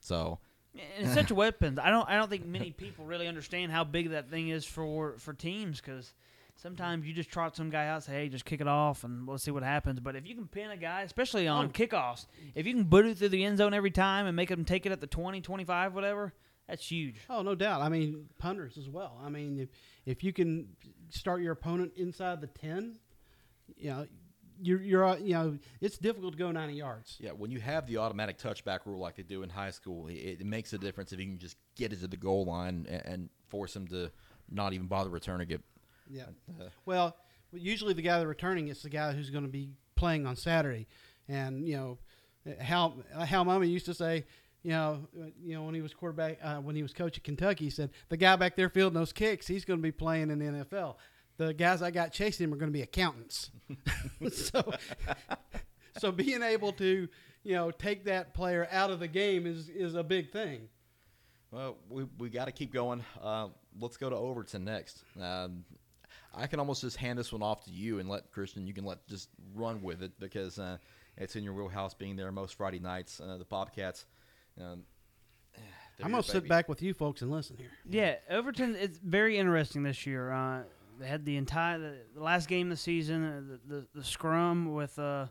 [0.00, 0.38] So.
[0.74, 1.78] And it's such a weapon.
[1.80, 2.08] I don't.
[2.08, 5.80] I don't think many people really understand how big that thing is for for teams
[5.80, 6.14] because
[6.58, 9.38] sometimes you just trot some guy out, say, "Hey, just kick it off, and we'll
[9.38, 11.68] see what happens." But if you can pin a guy, especially on oh.
[11.68, 14.64] kickoffs, if you can boot it through the end zone every time and make them
[14.64, 16.34] take it at the 20, 25, whatever,
[16.68, 17.16] that's huge.
[17.30, 17.80] Oh, no doubt.
[17.80, 19.18] I mean, punters as well.
[19.24, 19.68] I mean, if
[20.04, 20.68] if you can
[21.08, 22.98] start your opponent inside the ten,
[23.76, 24.06] you know.
[24.60, 27.16] You're, you're, uh, you know, it's difficult to go 90 yards.
[27.20, 30.14] Yeah, when you have the automatic touchback rule like they do in high school, it,
[30.14, 33.06] it makes a difference if you can just get it to the goal line and,
[33.06, 34.10] and force them to
[34.50, 35.60] not even bother returning it
[36.10, 36.24] yeah.
[36.60, 37.16] Uh, well,
[37.52, 40.86] usually the guy that's returning is the guy who's going to be playing on Saturday,
[41.28, 41.98] and you know,
[42.60, 42.94] how
[43.24, 44.24] Hal Mumme used to say.
[44.64, 45.08] You know,
[45.40, 47.90] you know when he was quarterback, uh, when he was coach at Kentucky, he said
[48.08, 50.96] the guy back there fielding those kicks, he's going to be playing in the NFL.
[51.36, 53.52] The guys I got chasing him are going to be accountants.
[54.32, 54.72] so,
[55.98, 57.08] so being able to,
[57.44, 60.68] you know, take that player out of the game is is a big thing.
[61.52, 63.04] Well, we we got to keep going.
[63.22, 63.48] Uh,
[63.80, 65.04] let's go to Overton next.
[65.20, 65.64] Um,
[66.34, 68.66] I can almost just hand this one off to you and let Christian.
[68.66, 70.78] You can let just run with it because uh,
[71.16, 71.94] it's in your wheelhouse.
[71.94, 74.06] Being there most Friday nights, uh, the Bobcats.
[74.60, 74.84] Um,
[76.02, 77.70] I'm gonna sit back with you folks and listen here.
[77.88, 78.76] Yeah, Overton.
[78.76, 80.30] It's very interesting this year.
[80.30, 80.62] Uh,
[81.00, 84.04] they had the entire the, the, last game of the season, uh, the, the, the
[84.04, 85.26] scrum with uh,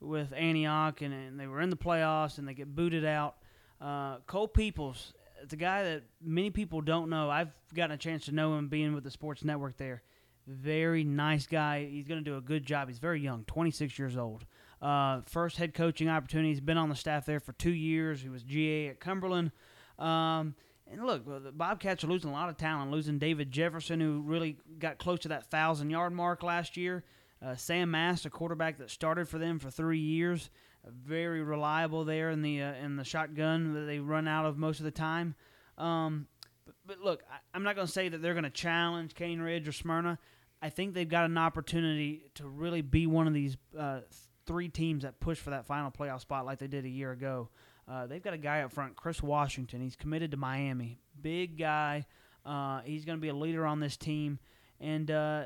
[0.00, 3.36] with Antioch, and, and, they were in the playoffs, and they get booted out.
[3.80, 5.12] Uh, Cole Peoples,
[5.42, 7.30] it's a guy that many people don't know.
[7.30, 10.02] I've gotten a chance to know him being with the Sports Network there.
[10.50, 11.86] Very nice guy.
[11.88, 12.88] He's going to do a good job.
[12.88, 14.44] He's very young, 26 years old.
[14.82, 16.48] Uh, first head coaching opportunity.
[16.48, 18.20] He's been on the staff there for two years.
[18.20, 19.52] He was GA at Cumberland.
[19.98, 20.54] Um,
[20.90, 24.56] And look, the Bobcats are losing a lot of talent, losing David Jefferson, who really
[24.78, 27.04] got close to that thousand yard mark last year.
[27.40, 30.50] Uh, Sam Mast, a quarterback that started for them for three years,
[30.84, 34.78] very reliable there in the uh, in the shotgun that they run out of most
[34.80, 35.34] of the time.
[35.78, 36.26] Um,
[36.66, 39.40] but, but look, I, I'm not going to say that they're going to challenge Cane
[39.40, 40.18] Ridge or Smyrna.
[40.62, 44.00] I think they've got an opportunity to really be one of these uh,
[44.46, 47.48] three teams that push for that final playoff spot like they did a year ago.
[47.88, 49.80] Uh, they've got a guy up front, Chris Washington.
[49.80, 50.98] He's committed to Miami.
[51.20, 52.06] Big guy.
[52.44, 54.38] Uh, he's going to be a leader on this team.
[54.80, 55.44] And uh,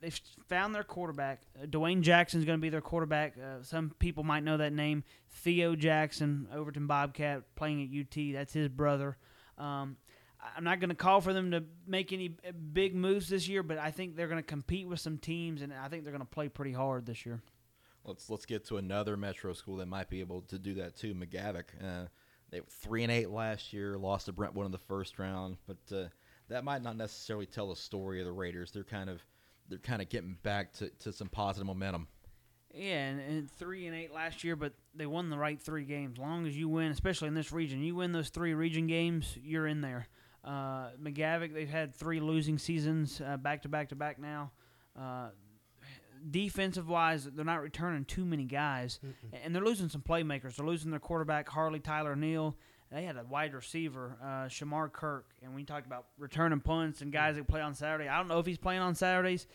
[0.00, 1.42] they've found their quarterback.
[1.60, 3.34] Uh, Dwayne Jackson's going to be their quarterback.
[3.38, 5.04] Uh, some people might know that name.
[5.28, 8.32] Theo Jackson, Overton Bobcat, playing at UT.
[8.32, 9.16] That's his brother.
[9.58, 9.96] Um,
[10.56, 12.36] I'm not going to call for them to make any
[12.72, 15.72] big moves this year, but I think they're going to compete with some teams, and
[15.72, 17.40] I think they're going to play pretty hard this year.
[18.04, 21.14] Let's let's get to another metro school that might be able to do that too.
[21.14, 21.64] McGavock.
[21.82, 22.06] Uh,
[22.50, 25.96] they were three and eight last year, lost to Brentwood in the first round, but
[25.96, 26.04] uh,
[26.48, 28.70] that might not necessarily tell the story of the Raiders.
[28.70, 29.20] They're kind of
[29.68, 32.06] they're kind of getting back to, to some positive momentum.
[32.72, 36.18] Yeah, and, and three and eight last year, but they won the right three games.
[36.18, 39.66] long as you win, especially in this region, you win those three region games, you're
[39.66, 40.06] in there.
[40.46, 44.52] Uh, McGavock, they've had three losing seasons uh, back to back to back now.
[44.98, 45.30] Uh,
[46.30, 49.00] defensive wise, they're not returning too many guys,
[49.42, 50.56] and they're losing some playmakers.
[50.56, 52.56] They're losing their quarterback Harley Tyler Neal.
[52.92, 57.12] They had a wide receiver, uh, Shamar Kirk, and we talked about returning punts and
[57.12, 58.08] guys that play on Saturday.
[58.08, 59.48] I don't know if he's playing on Saturdays.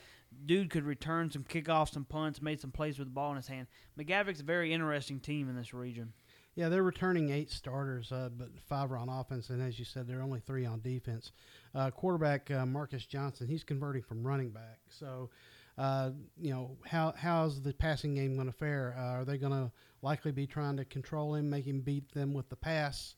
[0.45, 3.47] Dude could return some kickoffs, some punts, made some plays with the ball in his
[3.47, 3.67] hand.
[3.97, 6.11] McGavock's a very interesting team in this region.
[6.55, 10.05] Yeah, they're returning eight starters, uh, but five are on offense, and as you said,
[10.05, 11.31] they're only three on defense.
[11.73, 14.79] Uh, quarterback uh, Marcus Johnson, he's converting from running back.
[14.89, 15.29] So,
[15.77, 18.95] uh, you know, how how's the passing game going to fare?
[18.97, 22.33] Uh, are they going to likely be trying to control him, make him beat them
[22.33, 23.15] with the pass?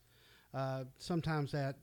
[0.54, 1.78] Uh, sometimes that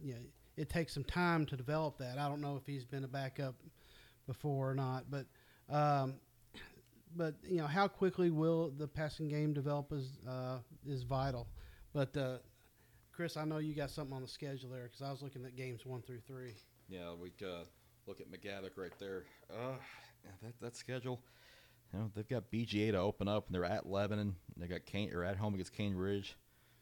[0.00, 0.20] you know,
[0.56, 2.16] it takes some time to develop that.
[2.16, 3.56] I don't know if he's been a backup
[4.28, 5.26] before or not, but
[5.68, 6.14] um,
[7.16, 11.48] but you know how quickly will the passing game develop is uh, is vital.
[11.92, 12.38] But uh,
[13.12, 15.56] Chris, I know you got something on the schedule there because I was looking at
[15.56, 16.54] games one through three.
[16.88, 17.64] Yeah, we uh,
[18.06, 19.24] look at McGavock right there.
[19.50, 19.74] Uh,
[20.42, 21.20] that that schedule.
[21.92, 24.36] You know, they've got BGA to open up, and they're at Lebanon.
[24.56, 26.36] They got Kane or at home against Cane Ridge.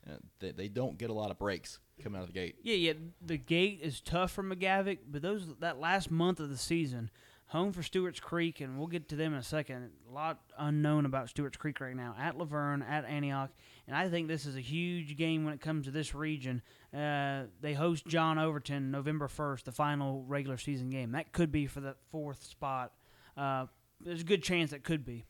[0.07, 2.57] Uh, they, they don't get a lot of breaks coming out of the gate.
[2.62, 2.93] Yeah, yeah.
[3.21, 7.11] The gate is tough for McGavock, but those that last month of the season,
[7.49, 9.91] home for Stewart's Creek, and we'll get to them in a second.
[10.11, 12.15] A lot unknown about Stewart's Creek right now.
[12.19, 13.51] At La Vergne, at Antioch,
[13.87, 16.63] and I think this is a huge game when it comes to this region.
[16.95, 21.13] Uh, they host John Overton November first, the final regular season game.
[21.13, 22.93] That could be for the fourth spot.
[23.37, 23.67] Uh,
[24.01, 25.25] there's a good chance that could be.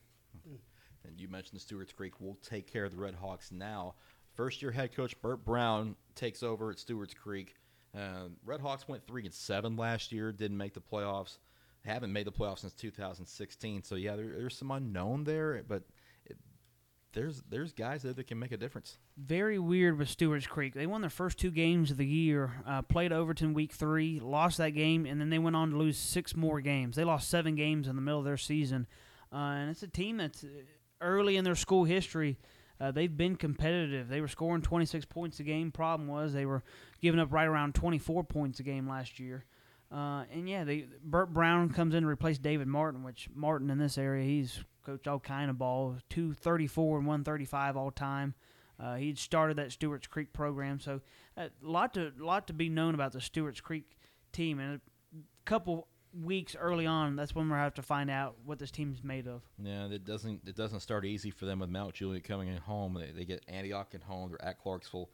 [1.05, 2.21] And you mentioned Stewart's Creek.
[2.21, 3.95] We'll take care of the Red Hawks now.
[4.35, 7.55] First year head coach Burt Brown takes over at Stewart's Creek.
[7.97, 10.33] Uh, Red Hawks went three and seven last year.
[10.33, 11.39] Didn't make the playoffs.
[11.85, 13.83] Haven't made the playoffs since 2016.
[13.85, 15.85] So yeah, there, there's some unknown there, but
[16.27, 16.37] it,
[17.13, 18.99] there's there's guys there that can make a difference.
[19.17, 20.75] very weird with Stewart's Creek.
[20.75, 24.59] They won their first two games of the year, uh, played Overton week three, lost
[24.59, 26.97] that game, and then they went on to lose six more games.
[26.97, 28.87] They lost seven games in the middle of their season.
[29.33, 30.49] Uh, and it's a team that's uh,
[31.01, 32.39] early in their school history.
[32.81, 34.09] Uh, they've been competitive.
[34.09, 35.73] They were scoring 26 points a game.
[35.73, 36.63] Problem was they were
[37.03, 39.45] giving up right around 24 points a game last year.
[39.91, 43.79] Uh, and yeah, they Burt Brown comes in to replace David Martin, which Martin in
[43.79, 47.77] this area he's coached all kind of ball, two thirty four and one thirty five
[47.77, 48.35] all time.
[48.79, 51.01] Uh, he started that Stewart's Creek program, so
[51.37, 53.97] a lot to lot to be known about the Stewart's Creek
[54.33, 54.61] team.
[54.61, 54.81] And
[55.15, 59.03] a couple weeks early on, that's when we'll have to find out what this team's
[59.03, 59.43] made of.
[59.63, 62.95] Yeah, it doesn't it doesn't start easy for them with Mount Juliet coming in home.
[62.95, 64.31] They, they get Antioch at home.
[64.31, 65.11] They're at Clarksville,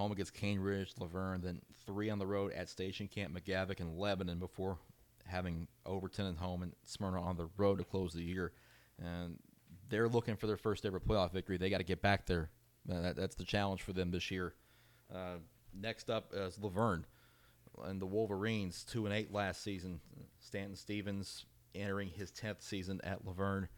[0.00, 1.42] home against Cane Ridge, La Vergne.
[1.42, 4.78] Then three on the road at Station Camp, McGavock, and Lebanon before
[5.26, 8.52] having Overton at home and Smyrna on the road to close the year.
[8.98, 9.38] And
[9.90, 11.58] they're looking for their first ever playoff victory.
[11.58, 12.50] They got to get back there.
[12.90, 14.54] Uh, that, that's the challenge for them this year.
[15.14, 15.36] Uh,
[15.78, 17.04] next up is La Vergne
[17.84, 20.00] and the Wolverines, two and eight last season.
[20.38, 21.44] Stanton Stevens
[21.74, 23.68] entering his tenth season at La Vergne.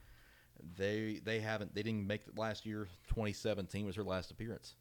[0.76, 2.88] They they haven't they didn't make it last year.
[3.08, 4.76] 2017 was their last appearance.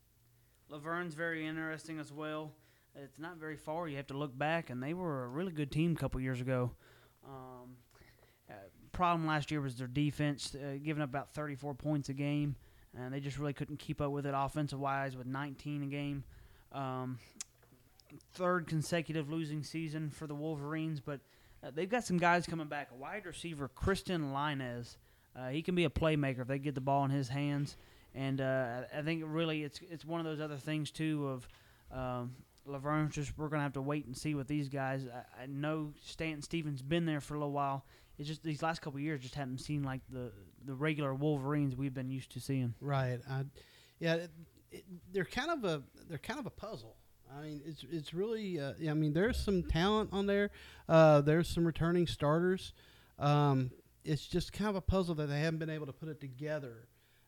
[0.71, 2.53] La Vergne's very interesting as well.
[2.95, 3.89] It's not very far.
[3.89, 6.39] You have to look back, and they were a really good team a couple years
[6.39, 6.71] ago.
[7.27, 7.75] Um,
[8.49, 8.53] uh,
[8.93, 12.55] problem last year was their defense, uh, giving up about 34 points a game,
[12.97, 16.23] and they just really couldn't keep up with it offensive wise with 19 a game.
[16.71, 17.19] Um,
[18.33, 21.19] third consecutive losing season for the Wolverines, but
[21.65, 22.87] uh, they've got some guys coming back.
[22.97, 24.95] Wide receiver, Kristen Linez.
[25.35, 27.75] Uh, he can be a playmaker if they get the ball in his hands.
[28.13, 31.47] And uh, I think really it's it's one of those other things too of
[31.97, 32.35] um,
[32.65, 35.07] La Vergne's just we're gonna have to wait and see with these guys.
[35.07, 37.85] I, I know Stanton Stevens been there for a little while.
[38.17, 40.31] It's just these last couple years just haven't seen like the
[40.65, 42.73] the regular Wolverines we've been used to seeing.
[42.81, 43.19] Right.
[43.29, 43.45] I,
[43.99, 44.31] yeah, it,
[44.71, 46.97] it, they're kind of a they're kind of a puzzle.
[47.33, 48.59] I mean, it's it's really.
[48.59, 50.51] Uh, I mean, there's some talent on there.
[50.89, 52.73] Uh, there's some returning starters.
[53.17, 53.71] Um,
[54.03, 56.87] it's just kind of a puzzle that they haven't been able to put it together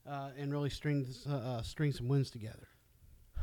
[0.10, 2.68] uh, and really string this, uh, uh, string some wins together.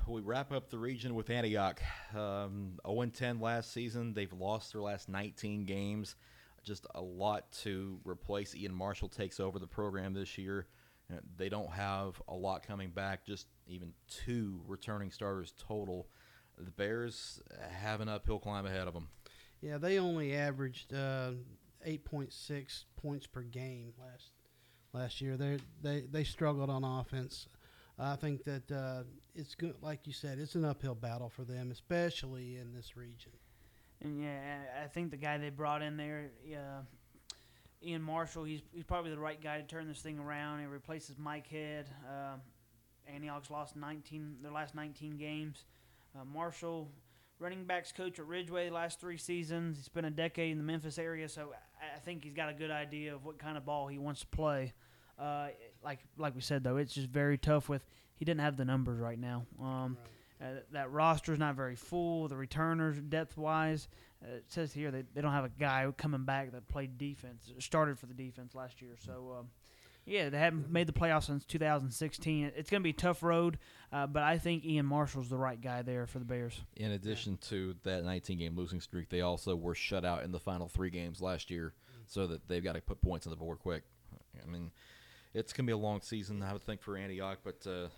[0.07, 1.81] We wrap up the region with Antioch.
[2.17, 4.13] Um, 0 10 last season.
[4.15, 6.17] They've lost their last 19 games.
[6.65, 8.55] Just a lot to replace.
[8.55, 10.67] Ian Marshall takes over the program this year.
[11.13, 16.09] Uh, They don't have a lot coming back, just even two returning starters total.
[16.59, 17.41] The Bears
[17.71, 19.09] have an uphill climb ahead of them.
[19.61, 21.33] Yeah, they only averaged uh,
[21.87, 24.33] 8.6 points per game last
[24.93, 25.37] last year.
[25.37, 27.49] They they they struggled on offense.
[27.99, 29.03] I think that uh,
[29.35, 33.33] it's good, like you said, it's an uphill battle for them, especially in this region.
[34.01, 36.83] And yeah, I think the guy they brought in there, uh,
[37.85, 40.61] Ian Marshall, he's he's probably the right guy to turn this thing around.
[40.61, 41.87] He replaces Mike Head.
[42.09, 42.41] Um,
[43.07, 45.65] Antioch's lost 19 their last 19 games.
[46.19, 46.91] Uh, Marshall,
[47.39, 49.77] running backs coach at Ridgeway the last three seasons.
[49.77, 51.53] He spent a decade in the Memphis area, so
[51.97, 54.27] I, think he's got a good idea of what kind of ball he wants to
[54.27, 54.73] play.
[55.19, 55.49] Uh,
[55.85, 57.85] like like we said though, it's just very tough with
[58.17, 59.47] he didn't have the numbers right now.
[59.61, 59.99] Um,
[60.41, 62.29] uh, that roster is not very full.
[62.29, 63.89] The returners, depth wise,
[64.25, 67.53] uh, it says here they, they don't have a guy coming back that played defense,
[67.59, 68.97] started for the defense last year.
[69.05, 69.49] So, um,
[70.05, 72.53] yeah, they haven't made the playoffs since 2016.
[72.57, 73.59] It's going to be a tough road,
[73.93, 76.61] uh, but I think Ian Marshall's the right guy there for the Bears.
[76.77, 80.41] In addition to that 19 game losing streak, they also were shut out in the
[80.41, 81.75] final three games last year,
[82.07, 83.85] so that they've got to put points on the board quick.
[84.43, 84.71] I mean,
[85.35, 87.89] it's going to be a long season, I would think, for Antioch, but uh,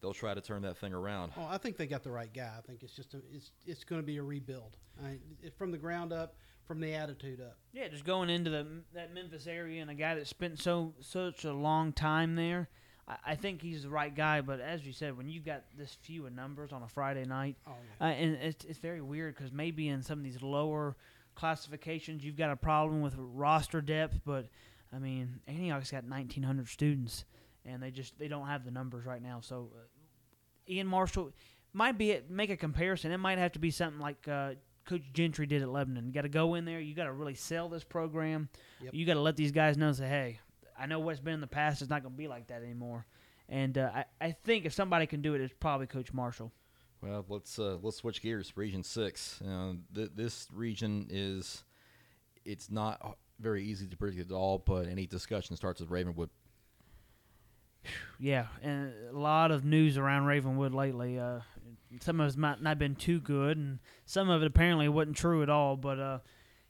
[0.00, 1.32] they'll try to turn that thing around.
[1.36, 2.50] Oh, I think they got the right guy.
[2.56, 5.70] I think it's just a, it's it's going to be a rebuild I, it, from
[5.70, 6.36] the ground up,
[6.68, 7.56] from the attitude up.
[7.72, 11.44] Yeah, just going into the that Memphis area and a guy that spent so such
[11.44, 12.68] a long time there.
[13.08, 15.96] I, I think he's the right guy, but as you said, when you've got this
[16.02, 19.50] few of numbers on a Friday night, Oh, Uh, and it's, it's very weird because
[19.50, 20.94] maybe in some of these lower
[21.34, 24.46] classifications you've got a problem with roster depth, but
[24.92, 27.24] I mean Antioch's got 1,900 students,
[27.64, 29.40] and they just they don't have the numbers right now.
[29.40, 31.32] So uh, Ian Marshall
[31.72, 33.12] might be it, make a comparison.
[33.12, 34.54] It might have to be something like uh,
[34.88, 36.06] Coach Gentry did at Lebanon.
[36.06, 36.80] You got to go in there.
[36.80, 38.48] You got to really sell this program.
[38.82, 38.94] Yep.
[38.94, 39.92] You got to let these guys know.
[39.92, 40.40] Say, hey,
[40.78, 41.82] I know what's been in the past.
[41.82, 43.06] It's not going to be like that anymore.
[43.50, 46.52] And uh, I, I think if somebody can do it, it's probably Coach Marshall.
[47.02, 48.56] Well, let's uh, let's switch gears.
[48.56, 49.40] Region six.
[49.40, 51.64] Uh, th- this region is
[52.44, 56.30] it's not very easy to predict at all, but any discussion starts with Ravenwood.
[58.18, 61.18] Yeah, and a lot of news around Ravenwood lately.
[61.18, 61.40] Uh,
[62.00, 65.16] some of it might not have been too good, and some of it apparently wasn't
[65.16, 65.76] true at all.
[65.76, 66.18] But uh,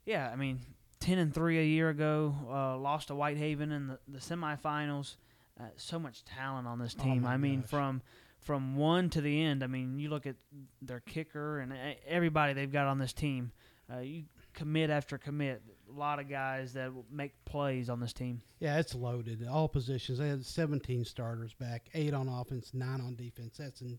[0.05, 0.59] yeah, I mean,
[0.99, 5.15] ten and three a year ago, uh, lost to Whitehaven in the, the semifinals.
[5.59, 7.23] Uh, so much talent on this Oh team.
[7.23, 7.69] my I mean, gosh.
[7.69, 8.01] from
[8.39, 9.63] from one to the end.
[9.63, 10.35] I mean, you look at
[10.81, 11.75] their kicker and uh,
[12.07, 13.51] everybody they've got on this team.
[13.93, 14.23] Uh, you
[14.53, 15.61] commit after commit.
[15.93, 18.41] A lot of guys that make plays on this team.
[18.59, 19.45] Yeah, it's loaded.
[19.49, 20.19] All positions.
[20.19, 23.57] They had 17 starters back, eight on offense, nine on defense.
[23.57, 23.97] That's in,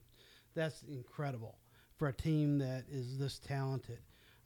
[0.54, 1.58] that's incredible
[1.96, 3.98] for a team that is this talented.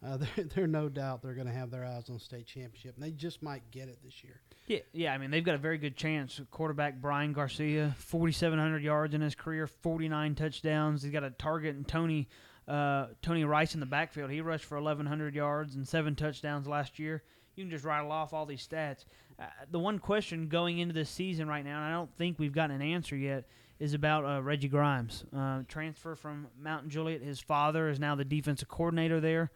[0.05, 3.05] Uh, they're, they're no doubt they're going to have their eyes on state championship, and
[3.05, 4.41] they just might get it this year.
[4.67, 5.15] Yeah, yeah.
[5.15, 6.41] I mean, they've got a very good chance.
[6.51, 11.03] Quarterback Brian Garcia, 4,700 yards in his career, 49 touchdowns.
[11.03, 12.29] He's got a target and Tony,
[12.67, 14.31] uh, Tony Rice in the backfield.
[14.31, 17.23] He rushed for 1,100 yards and seven touchdowns last year.
[17.57, 19.05] You can just rattle off all these stats.
[19.39, 22.53] Uh, the one question going into this season right now, and I don't think we've
[22.53, 23.45] gotten an answer yet,
[23.85, 25.25] is about uh, Reggie Grimes.
[25.37, 27.21] Uh, transfer from Mountain Juliet.
[27.21, 29.51] His father is now the defensive coordinator there.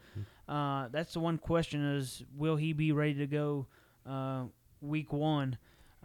[0.46, 3.66] Uh, that's the one question: is will he be ready to go
[4.06, 4.44] uh,
[4.82, 5.56] week one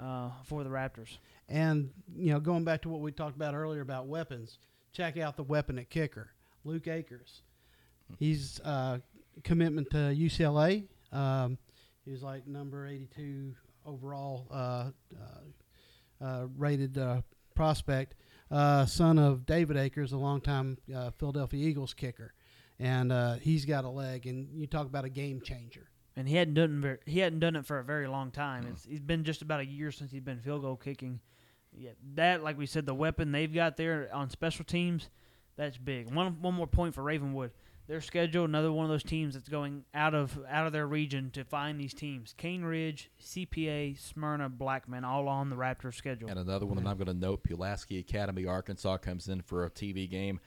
[0.01, 1.17] uh, for the Raptors?
[1.49, 4.57] And you know, going back to what we talked about earlier about weapons,
[4.93, 6.29] check out the weapon at kicker,
[6.63, 7.41] Luke Akers.
[8.19, 8.99] He's uh,
[9.43, 10.85] commitment to UCLA.
[11.11, 11.57] Um,
[12.05, 13.53] he was like number 82
[13.85, 17.21] overall uh, uh, uh, rated uh,
[17.55, 18.15] prospect,
[18.51, 22.33] uh, son of David Akers, a longtime uh, Philadelphia Eagles kicker,
[22.79, 24.25] and uh, he's got a leg.
[24.27, 25.89] And you talk about a game changer.
[26.15, 28.67] And he hadn't done ver- he hadn't done it for a very long time.
[28.71, 31.19] It's, he's been just about a year since he's been field goal kicking.
[31.75, 35.09] Yeah, that like we said, the weapon they've got there on special teams,
[35.55, 36.13] that's big.
[36.13, 37.51] One one more point for Ravenwood.
[37.85, 41.31] Their schedule, another one of those teams that's going out of out of their region
[41.31, 42.33] to find these teams.
[42.37, 46.29] Cane Ridge, CPA, Smyrna, Blackman, all on the Raptors schedule.
[46.29, 47.03] And another one that I'm mm-hmm.
[47.03, 50.39] going to note: Pulaski Academy, Arkansas, comes in for a TV game.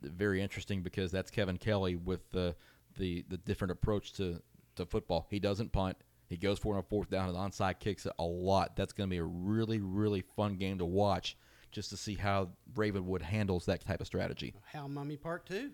[0.00, 2.54] very interesting because that's Kevin Kelley with the
[2.96, 4.40] the the different approach to
[4.76, 5.26] to football.
[5.30, 5.96] He doesn't punt.
[6.28, 8.76] He goes for it on fourth down and onside kicks it a lot.
[8.76, 11.36] That's going to be a really really fun game to watch
[11.72, 14.54] just to see how Ravenwood handles that type of strategy.
[14.72, 15.72] Hal Mumme Part Two.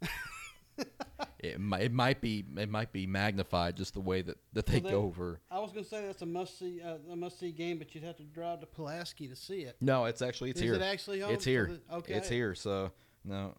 [1.38, 4.78] It might, it might be it might be magnified just the way that, that they
[4.78, 5.40] Well, go over.
[5.50, 7.92] I was going to say that's a must see uh, a must see game, but
[7.96, 9.74] you'd have to drive to Pulaski to see it.
[9.80, 10.74] No, it's actually it's Is here.
[10.74, 11.32] it actually home?
[11.34, 11.80] It's here.
[11.88, 12.14] the- okay.
[12.14, 12.54] It's here.
[12.54, 12.92] So
[13.24, 13.56] no,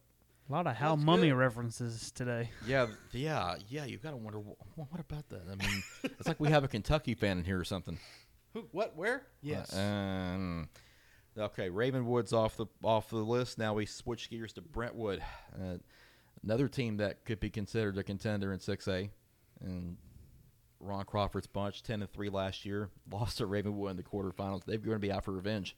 [0.50, 1.34] A lot of Hal Mumme good.
[1.34, 2.52] references today.
[2.66, 3.84] yeah, yeah, yeah.
[3.84, 5.42] You gotta wonder wh- what about that.
[5.52, 8.00] I mean, it's like we have a Kentucky fan in here or something.
[8.54, 8.62] Who?
[8.72, 8.96] What?
[8.96, 9.24] Where?
[9.42, 9.76] Yes.
[9.76, 10.70] Um,
[11.38, 13.58] okay, Ravenwood's off the off the list.
[13.58, 15.22] Now we switch gears to Brentwood,
[15.54, 15.80] uh,
[16.44, 19.10] another team that could be considered a contender in 6A.
[19.62, 19.98] And
[20.80, 24.66] Ron Crawford's bunch, ten and three last year, lost to Ravenwood in the quarterfinals.
[24.66, 25.76] They're going to be out for revenge.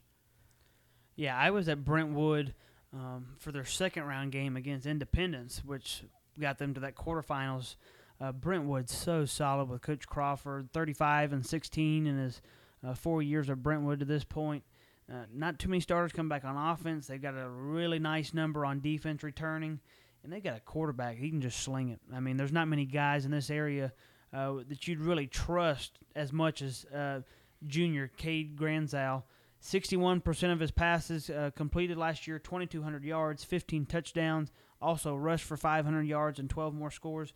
[1.16, 2.54] Yeah, I was at Brentwood
[2.94, 6.04] um, for their second round game against Independence, which
[6.40, 7.76] got them to that quarterfinals.
[8.20, 12.42] Uh, Brentwood's so solid with Coach Crawford, 35 and 16 in his
[12.86, 14.64] uh, four years of Brentwood to this point.
[15.12, 17.08] Uh, not too many starters come back on offense.
[17.08, 19.80] They've got a really nice number on defense returning,
[20.26, 21.18] and they got a quarterback.
[21.18, 22.00] He can just sling it.
[22.14, 23.94] I mean, there's not many guys in this area
[24.34, 27.22] uh, that you'd really trust as much as uh,
[27.66, 29.24] junior Cade Granzow.
[29.64, 34.52] 61% of his passes uh, completed last year, 2,200 yards, 15 touchdowns,
[34.82, 37.34] also rushed for 500 yards and 12 more scores.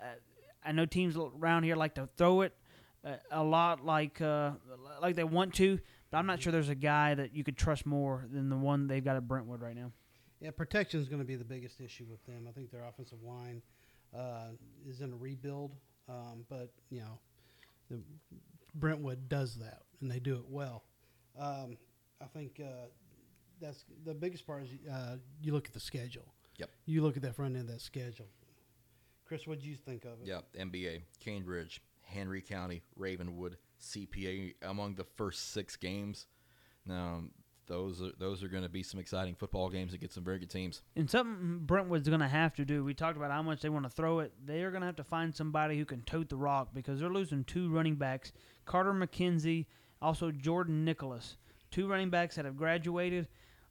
[0.00, 0.06] Uh,
[0.64, 2.54] I know teams around here like to throw it
[3.04, 4.52] uh, a lot like uh,
[5.00, 5.78] like they want to,
[6.10, 8.86] but I'm not sure there's a guy that you could trust more than the one
[8.86, 9.92] they've got at Brentwood right now.
[10.40, 12.46] Yeah, protection is going to be the biggest issue with them.
[12.48, 13.62] I think their offensive line
[14.16, 14.48] uh,
[14.88, 15.76] is in a rebuild,
[16.08, 17.18] um, but you know,
[17.90, 18.00] the
[18.74, 20.84] Brentwood does that and they do it well.
[21.38, 21.76] Um,
[22.20, 22.86] I think uh,
[23.60, 26.34] that's the biggest part is uh, you look at the schedule.
[26.58, 26.70] Yep.
[26.86, 28.26] You look at that front end of that schedule.
[29.24, 30.26] Chris, what do you think of it?
[30.26, 36.26] Yeah, MBA, Cambridge, Henry County, Ravenwood, CPA among the first six games.
[36.84, 37.22] Now,
[37.70, 40.50] those are those are going to be some exciting football games against some very good
[40.50, 40.82] teams.
[40.96, 42.82] And something Brentwood's going to have to do.
[42.84, 44.32] We talked about how much they want to throw it.
[44.44, 47.08] They are going to have to find somebody who can tote the rock because they're
[47.08, 48.32] losing two running backs,
[48.66, 49.66] Carter McKenzie,
[50.02, 51.36] also Jordan Nicholas,
[51.70, 53.28] two running backs that have graduated.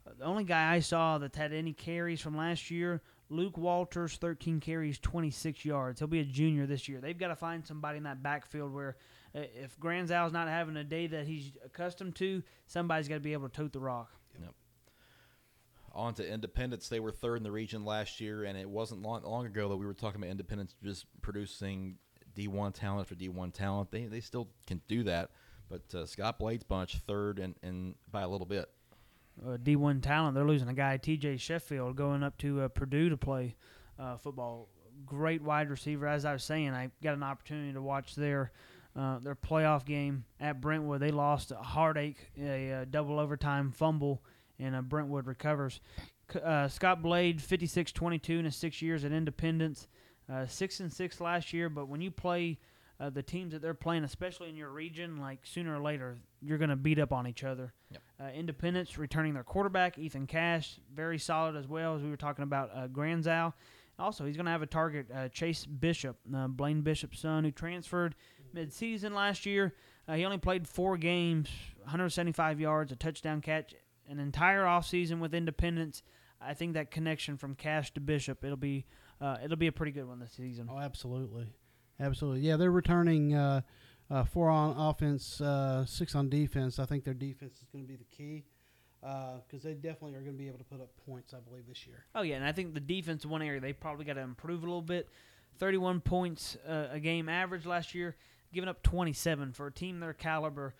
[0.08, 4.16] Uh, The only guy I saw that had any carries from last year, Luke Walters,
[4.16, 6.00] 13 carries, 26 yards.
[6.00, 7.02] He'll be a junior this year.
[7.02, 8.96] They've got to find somebody in that backfield where
[9.34, 13.50] if Granzow's not having a day that he's accustomed to, somebody's got to be able
[13.50, 14.12] to tote the rock.
[14.40, 14.54] Yep.
[15.94, 16.88] On to Independence.
[16.90, 19.78] They were third in the region last year, and it wasn't long, long ago that
[19.78, 21.98] we were talking about Independence just producing
[22.36, 23.92] D1 talent for D1 talent.
[23.92, 25.32] They, they still can do that,
[25.70, 28.70] but uh, Scott Blade's bunch third and, and by a little bit.
[29.46, 30.36] uh, D1 talent.
[30.36, 31.38] They're losing a guy, T.J.
[31.38, 33.56] Sheffield, going up to uh, Purdue to play
[33.98, 34.70] uh, football.
[35.06, 36.08] Great wide receiver.
[36.08, 38.52] As I was saying, I got an opportunity to watch their
[39.00, 41.00] uh, their playoff game at Brentwood.
[41.00, 44.22] They lost a heartache, a, uh double overtime fumble,
[44.60, 45.80] and uh, Brentwood recovers.
[46.44, 49.88] Uh, Scott Blade, 56-22 in his six years at Independence,
[50.32, 51.70] uh, six and six last year.
[51.70, 52.60] But when you play
[53.00, 56.58] uh, the teams that they're playing, especially in your region, like sooner or later, you're
[56.58, 57.74] going to beat up on each other.
[58.20, 62.44] Uh, Independence returning their quarterback, Ethan Cash, very solid as well as we were talking
[62.44, 63.54] about uh, Granzow.
[63.98, 67.52] Also, he's going to have a target, uh, Chase Bishop, uh, Blaine Bishop's son, who
[67.52, 68.16] transferred
[68.54, 69.74] mid-season last year.
[70.08, 71.50] Uh, he only played four games,
[71.84, 73.76] 175 yards, a touchdown catch,
[74.10, 76.02] an entire offseason with Independence.
[76.42, 78.86] I think that connection from Cash to Bishop, it'll be
[79.22, 80.70] uh, it'll be a pretty good one this season.
[80.72, 81.48] Oh, absolutely,
[82.00, 82.42] absolutely.
[82.42, 83.62] Yeah, they're returning uh,
[84.10, 86.80] uh, four on offense, uh, six on defense.
[86.80, 88.46] I think their defense is going to be the key
[89.02, 91.34] because they definitely are going to be able to put up points.
[91.34, 92.06] I believe this year.
[92.16, 94.66] Oh yeah, and I think the defense one area they probably got to improve a
[94.66, 95.10] little bit.
[95.58, 98.16] Thirty-one points uh, a game average last year,
[98.54, 100.76] giving up twenty-seven for a team their caliber.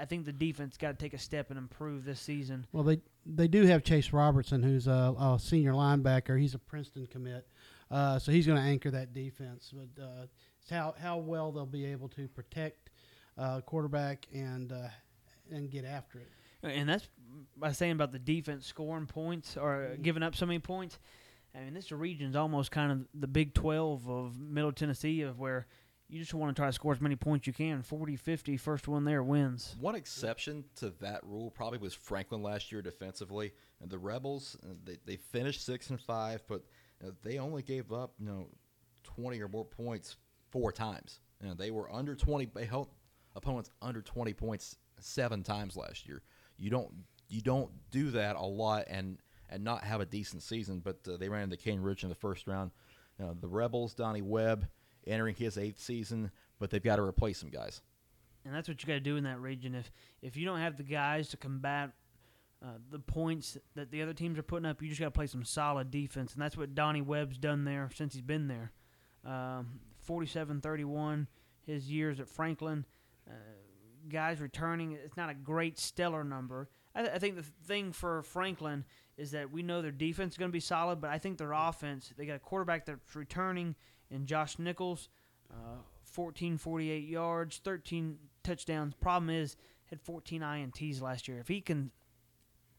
[0.00, 2.66] I- think the defense got to take a step and improve this season.
[2.72, 6.40] Well, they they do have Chase Robertson, who's a, a senior linebacker.
[6.40, 7.46] He's a Princeton commit,
[7.90, 9.72] uh, so he's going to anchor that defense.
[9.72, 10.26] But uh,
[10.62, 12.90] it's how how well they'll be able to protect
[13.36, 14.88] uh, quarterback and uh,
[15.50, 16.30] and get after it.
[16.62, 17.06] And that's
[17.58, 20.98] by saying about the defense scoring points or giving up so many points.
[21.54, 25.66] I mean, this region's almost kind of the Big 12 of Middle Tennessee, of where
[26.08, 27.82] you just want to try to score as many points you can.
[27.82, 29.74] 40, 50, first one there wins.
[29.80, 34.74] One exception to that rule probably was Franklin last year defensively, and the Rebels uh,
[34.84, 36.62] they, they finished six and five, but
[37.22, 38.46] they only gave up you know
[39.02, 40.16] twenty or more points
[40.50, 41.20] four times.
[41.42, 42.48] You know, they were under twenty.
[42.52, 42.88] They held
[43.34, 46.22] opponents under twenty points seven times last year.
[46.56, 46.92] You don't
[47.28, 49.18] you don't do that a lot, and
[49.50, 50.80] and not have a decent season.
[50.80, 52.70] But uh, they ran into Cane Ridge in the first round.
[53.22, 54.66] Uh, the Rebels, Donnie Webb,
[55.06, 57.80] entering his eighth season, but they've got to replace some guys.
[58.44, 59.74] and that's what you got to do in that region.
[59.74, 59.90] If
[60.22, 61.90] if you don't have the guys to combat
[62.62, 65.26] uh, the points that the other teams are putting up, you just got to play
[65.26, 68.72] some solid defense, and that's what Donnie Webb's done there since he's been there.
[69.24, 71.26] Um, 47-31,
[71.66, 72.84] his years at Franklin.
[73.28, 73.32] Uh,
[74.10, 76.68] guys returning, it's not a great stellar number.
[76.94, 78.84] I, th- I think the thing for Franklin
[79.16, 81.52] is that we know their defense is going to be solid, but I think their
[81.52, 83.74] offense, they got a quarterback that's returning
[84.10, 85.08] in Josh Nichols.
[85.50, 88.94] Uh, 14, 48 yards, 13 touchdowns.
[88.94, 91.38] Problem is, had 14 INTs last year.
[91.38, 91.90] If he can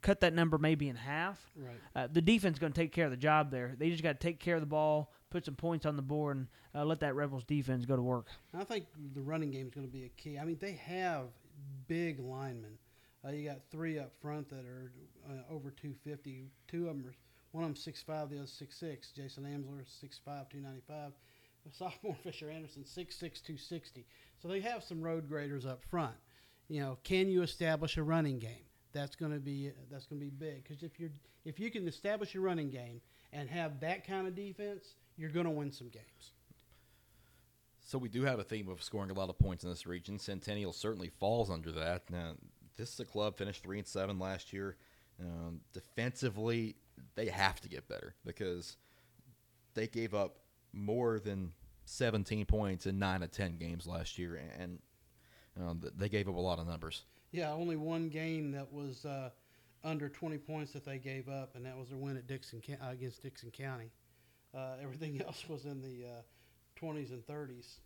[0.02, 1.76] cut that number maybe in half, Right.
[1.96, 3.76] uh, the defense is going to take care of the job there.
[3.78, 6.38] They just got to take care of the ball, put some points on the board,
[6.38, 8.28] and uh, let that Rebels defense go to work.
[8.54, 10.38] I think the running game is going to be a key.
[10.38, 11.26] I mean, they have
[11.88, 12.78] big linemen.
[13.26, 14.92] Uh, you got three up front that are
[15.28, 16.46] uh, over 250.
[16.68, 17.14] Two of them are,
[17.56, 19.12] one of them six five, the other six six.
[19.12, 21.14] Jason Amsler, 6'5", 295.
[21.72, 24.06] Sophomore Fisher Anderson, 6'6", 260.
[24.42, 26.16] So they have some road graders up front.
[26.68, 28.66] You know, can you establish a running game?
[28.94, 31.10] That's going to be that's going to be big because if you're
[31.44, 33.02] if you can establish a running game
[33.34, 36.34] and have that kind of defense, you're going to win some games.
[37.82, 40.18] So we do have a theme of scoring a lot of points in this region.
[40.18, 42.10] Centennial certainly falls under that.
[42.10, 42.34] Now,
[42.78, 44.76] this is a club finished three and seven last year.
[45.20, 46.76] Um, defensively,
[47.16, 48.78] they have to get better because
[49.74, 50.38] they gave up
[50.74, 51.54] more than
[51.86, 54.80] 17 points in nine of 10 games last year, and
[55.60, 57.04] um, th- they gave up a lot of numbers.
[57.32, 59.30] Yeah, only one game that was uh,
[59.84, 62.90] under 20 points that they gave up, and that was their win at Dickson uh,
[62.90, 63.92] against Dickson County.
[64.56, 66.22] Uh, everything else was in the uh,
[66.82, 67.80] 20s and 30s.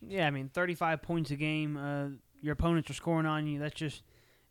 [0.00, 1.76] Yeah, I mean, 35 points a game.
[1.76, 2.08] Uh,
[2.40, 3.58] your opponents are scoring on you.
[3.58, 4.02] That's just,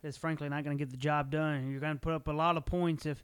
[0.01, 1.70] it's frankly not going to get the job done.
[1.70, 3.24] You're going to put up a lot of points if,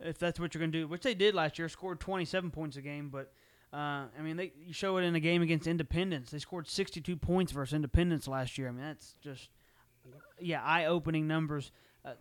[0.00, 1.68] if that's what you're going to do, which they did last year.
[1.68, 3.32] Scored 27 points a game, but
[3.72, 6.30] uh, I mean, they you show it in a game against Independence.
[6.30, 8.68] They scored 62 points versus Independence last year.
[8.68, 9.48] I mean, that's just,
[10.40, 11.70] yeah, eye-opening numbers.
[12.04, 12.12] Uh,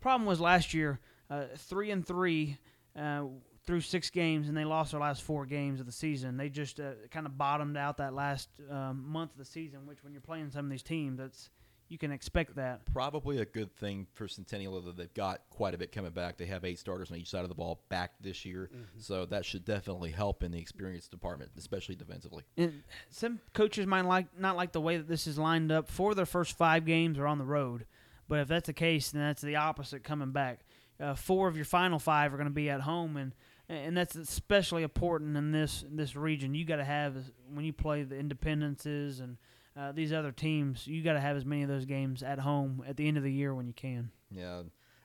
[0.00, 1.00] problem was last year,
[1.30, 2.58] uh, three and three.
[2.96, 3.24] Uh,
[3.66, 6.36] through six games, and they lost their last four games of the season.
[6.36, 9.86] They just uh, kind of bottomed out that last um, month of the season.
[9.86, 11.50] Which, when you're playing some of these teams, that's
[11.88, 12.80] you can expect that.
[12.92, 16.36] Probably a good thing for Centennial that they've got quite a bit coming back.
[16.36, 19.44] They have eight starters on each side of the ball back this year, so that
[19.44, 22.44] should definitely help in the experience department, especially defensively.
[22.56, 26.14] And some coaches might like not like the way that this is lined up for
[26.14, 27.86] their first five games are on the road,
[28.28, 30.60] but if that's the case, then that's the opposite coming back.
[30.98, 33.32] Uh, four of your final five are going to be at home, and
[33.68, 36.54] and that's especially important in this this region.
[36.54, 37.16] You got to have
[37.52, 39.36] when you play the Independences and
[39.76, 42.82] uh, these other teams, you got to have as many of those games at home
[42.86, 44.10] at the end of the year when you can.
[44.30, 44.62] Yeah,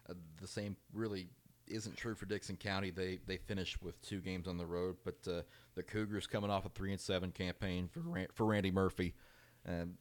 [0.10, 1.28] uh, the same really
[1.68, 2.90] isn't true for Dickson County.
[2.90, 5.42] They they finished with two games on the road, but uh,
[5.76, 9.14] the Cougars coming off a three and seven campaign for Ran- for Randy Murphy,
[9.66, 9.96] and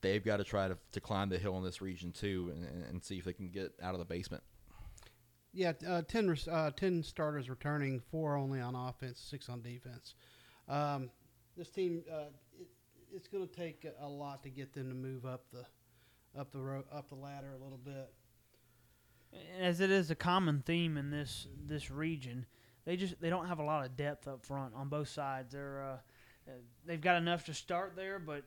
[0.00, 3.04] they've got to try to, to climb the hill in this region too, and, and
[3.04, 4.42] see if they can get out of the basement.
[5.52, 10.14] Yeah, uh, 10, uh, 10 starters returning, four only on offense, six on defense.
[10.68, 11.08] Um,
[11.56, 12.32] this team, uh, it,
[13.14, 15.64] it's going to take a- lot to get them to move up the
[16.38, 18.12] up the ro- up the ladder a little bit.
[19.60, 22.46] as it is a common theme in this this region,
[22.84, 25.52] they just they don't have a lot of depth up front on both sides.
[25.52, 26.52] They're uh, uh,
[26.84, 28.44] they've got enough to start there, but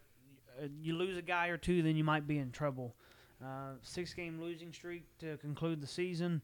[0.61, 2.95] uh, you lose a guy or two, then you might be in trouble.
[3.43, 6.41] Uh, six game losing streak to conclude the season.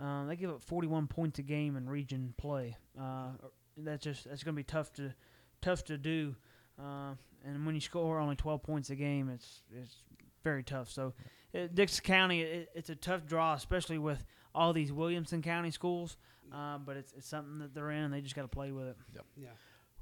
[0.00, 2.76] Uh, they give up 41 points a game in region play.
[3.00, 3.30] Uh,
[3.78, 5.14] that's just that's going to be tough to
[5.62, 6.34] tough to do.
[6.78, 7.14] Uh,
[7.44, 9.96] and when you score only 12 points a game, it's it's
[10.42, 10.90] very tough.
[10.90, 11.14] So
[11.54, 14.24] uh, Dickson County, it, it's a tough draw, especially with
[14.54, 16.16] all these Williamson County schools.
[16.52, 18.86] Uh, but it's, it's something that they're in, and they just got to play with
[18.86, 18.96] it.
[19.36, 19.48] Yeah.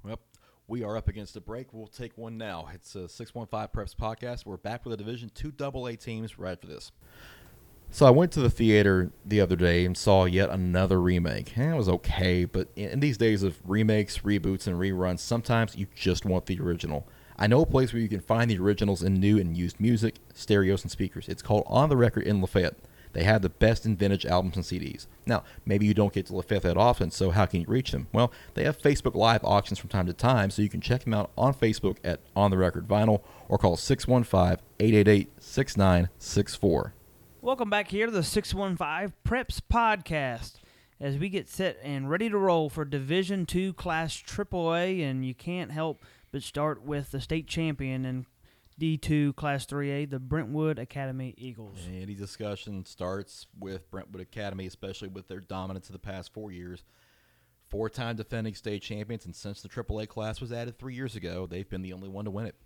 [0.02, 0.20] Well,
[0.66, 1.72] we are up against a break.
[1.72, 2.68] We'll take one now.
[2.72, 4.44] It's a 615 Preps podcast.
[4.44, 6.92] We're back with a Division 2 double A teams right for this.
[7.94, 11.56] So I went to the theater the other day and saw yet another remake.
[11.56, 15.86] And it was okay, but in these days of remakes, reboots, and reruns, sometimes you
[15.94, 17.06] just want the original.
[17.38, 20.16] I know a place where you can find the originals in new and used music,
[20.32, 21.28] stereos, and speakers.
[21.28, 22.74] It's called On the Record in Lafayette.
[23.12, 25.06] They have the best in vintage albums and CDs.
[25.24, 28.08] Now, maybe you don't get to Lafayette that often, so how can you reach them?
[28.12, 31.14] Well, they have Facebook Live auctions from time to time, so you can check them
[31.14, 36.94] out on Facebook at On the Record Vinyl or call 615 888 6964.
[37.44, 40.62] Welcome back here to the 615 Preps Podcast
[40.98, 45.34] as we get set and ready to roll for Division Two Class AAA, and you
[45.34, 48.24] can't help but start with the state champion in
[48.80, 51.76] D2 Class 3A, the Brentwood Academy Eagles.
[51.86, 56.82] Any discussion starts with Brentwood Academy, especially with their dominance of the past four years.
[57.68, 61.46] Four time defending state champions, and since the AAA class was added three years ago,
[61.46, 62.56] they've been the only one to win it.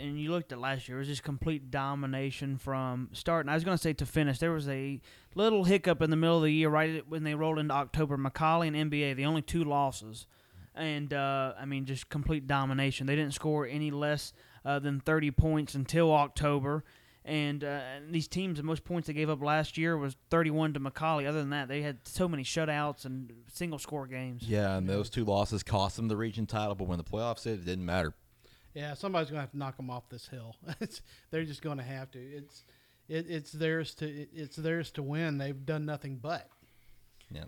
[0.00, 3.44] And you looked at last year, it was just complete domination from start.
[3.44, 5.00] And I was going to say to finish, there was a
[5.34, 8.16] little hiccup in the middle of the year, right when they rolled into October.
[8.16, 10.26] McCallie and MBA, the only two losses.
[10.74, 13.06] And, uh, I mean, just complete domination.
[13.06, 14.32] They didn't score any less
[14.64, 16.84] uh, than 30 points until October.
[17.24, 20.74] And, uh, and these teams, the most points they gave up last year was 31
[20.74, 21.28] to McCallie.
[21.28, 24.44] Other than that, they had so many shutouts and single score games.
[24.44, 27.54] Yeah, and those two losses cost them the region title, but when the playoffs hit,
[27.54, 28.14] it didn't matter.
[28.78, 30.54] Yeah, somebody's gonna have to knock them off this hill.
[30.80, 31.02] it's,
[31.32, 32.20] they're just gonna have to.
[32.20, 32.62] It's
[33.08, 35.38] it, it's theirs to it, it's theirs to win.
[35.38, 36.48] They've done nothing but.
[37.28, 37.44] Yeah.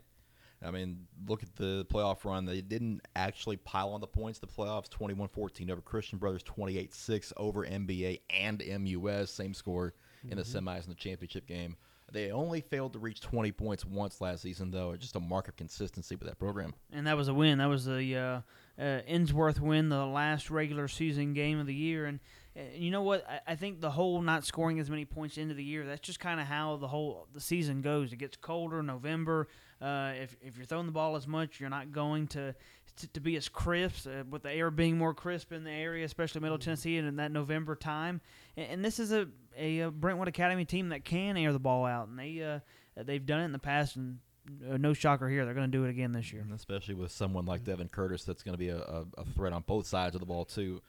[0.62, 2.47] I mean, look at the playoff run.
[2.47, 4.41] They didn't actually pile on the points.
[4.41, 9.95] The playoffs 21 14 over Christian Brothers, 28 6 over MBA and MUS, same score
[10.28, 11.76] in the semis in the championship game.
[12.12, 14.97] They only failed to reach 20 points once last season, though.
[14.97, 16.74] Just a mark of consistency with that program.
[16.93, 17.59] and that was a win.
[17.59, 18.41] That was the uh,
[18.81, 22.07] uh, Ensworth win, the last regular season game of the year.
[22.07, 22.18] And
[22.57, 23.28] uh, you know what?
[23.28, 25.85] I, I think the whole not scoring as many points into the year.
[25.85, 28.12] That's just kind of how the whole the season goes.
[28.12, 29.49] It gets colder, November.
[29.83, 32.55] Uh, if if you're throwing the ball as much, you're not going to
[32.97, 36.05] to, to be as crisp uh, with the air being more crisp in the area,
[36.05, 38.20] especially Middle Tennessee, and in that November time.
[38.57, 39.28] And, and this is a,
[39.59, 42.61] a uh Brentwood Academy team that can air the ball out, and they uh,
[43.03, 44.18] they've done it in the past, and
[44.49, 46.47] no shocker here, they're going to do it again this year.
[46.55, 49.64] Especially with someone like Devin Curtis, that's going to be a, a, a threat on
[49.66, 50.80] both sides of the ball too.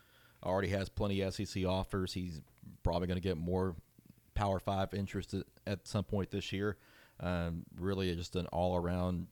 [0.44, 2.14] Already has plenty of SEC offers.
[2.14, 2.42] He's
[2.84, 3.76] probably going to get more
[4.34, 5.36] Power Five interest
[5.68, 6.78] at, some point this year.
[7.20, 9.28] Um, really, just an all-around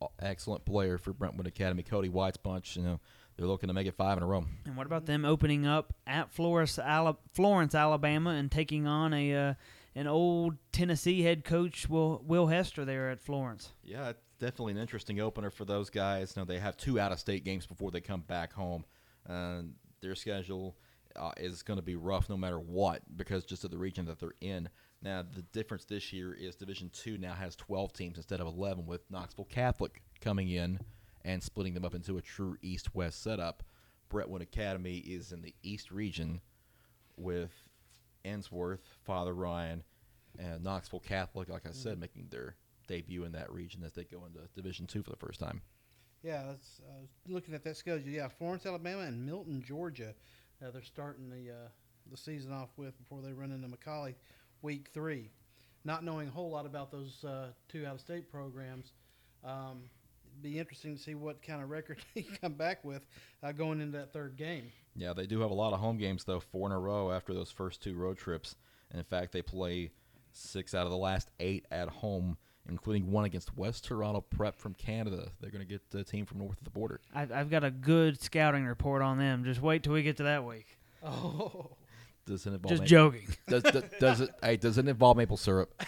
[0.00, 1.84] uh, excellent player for Brentwood Academy.
[1.84, 2.98] Cody White's bunch, you know,
[3.36, 4.44] they're looking to make it five in a row.
[4.64, 6.78] And what about them opening up at Florence,
[7.32, 9.54] Florence, Alabama, and taking on a uh,
[9.94, 13.72] an old Tennessee head coach, Will Will Hester, there at Florence?
[13.82, 16.34] Yeah, it's definitely an interesting opener for those guys.
[16.36, 18.84] You they have two out-of-state games before they come back home.
[19.28, 19.62] Uh,
[20.00, 20.76] their schedule
[21.16, 24.18] uh, is going to be rough no matter what because just of the region that
[24.18, 24.68] they're in.
[25.02, 28.86] Now, the difference this year is Division Two now has 12 teams instead of 11,
[28.86, 30.78] with Knoxville Catholic coming in
[31.24, 33.62] and splitting them up into a true East-West setup.
[34.08, 36.40] Brentwood Academy is in the East region
[37.16, 37.52] with
[38.24, 39.82] Ensworth, Father Ryan,
[40.38, 42.56] and Knoxville Catholic, like I said, making their
[42.88, 45.60] debut in that region as they go into Division Two for the first time.
[46.22, 48.08] Yeah, that's uh, looking at that schedule.
[48.08, 50.14] Yeah, Florence, Alabama, and Milton, Georgia.
[50.62, 51.68] Uh, they're starting the uh,
[52.10, 54.14] the season off with before they run into McCallie,
[54.62, 55.30] week three.
[55.84, 58.92] Not knowing a whole lot about those uh, two out of state programs,
[59.44, 59.82] um,
[60.30, 63.04] it'd be interesting to see what kind of record they come back with
[63.42, 64.70] uh, going into that third game.
[64.94, 67.32] Yeah, they do have a lot of home games though, four in a row after
[67.32, 68.56] those first two road trips.
[68.90, 69.90] And in fact, they play
[70.32, 72.36] six out of the last eight at home,
[72.68, 75.30] including one against West Toronto Prep from Canada.
[75.40, 77.00] They're going to get the team from north of the border.
[77.14, 79.44] I've, I've got a good scouting report on them.
[79.44, 80.66] Just wait till we get to that week.
[81.04, 81.72] Oh,
[82.26, 83.26] Does it involve Just ma- joking.
[83.48, 84.30] Does, does, does it?
[84.40, 85.82] Hey, does it involve maple syrup?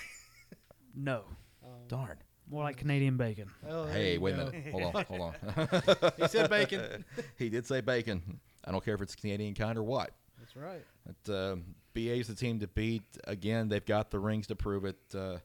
[0.92, 1.22] No,
[1.64, 1.68] oh.
[1.86, 2.16] Darn.
[2.50, 3.48] more like Canadian bacon.
[3.68, 4.72] oh Hey, you wait a minute.
[4.72, 5.04] Hold on.
[5.04, 6.12] Hold on.
[6.16, 7.04] he said bacon.
[7.38, 8.40] he did say bacon.
[8.64, 10.10] I don't care if it's Canadian kind or what.
[10.38, 10.84] That's right.
[11.06, 11.56] But, uh,
[11.94, 13.02] BA is the team to beat.
[13.24, 14.98] Again, they've got the rings to prove it.
[15.14, 15.38] Uh,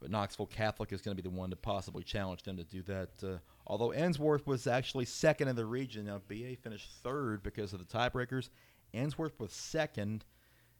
[0.00, 2.82] but Knoxville Catholic is going to be the one to possibly challenge them to do
[2.82, 3.10] that.
[3.22, 7.78] Uh, although Ensworth was actually second in the region, now BA finished third because of
[7.78, 8.48] the tiebreakers.
[8.94, 10.24] Ensworth was second,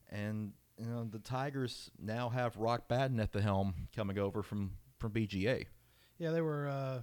[0.09, 4.73] and you know the Tigers now have Rock Baden at the helm, coming over from
[4.99, 5.67] from BGA.
[6.19, 7.03] Yeah, they were uh,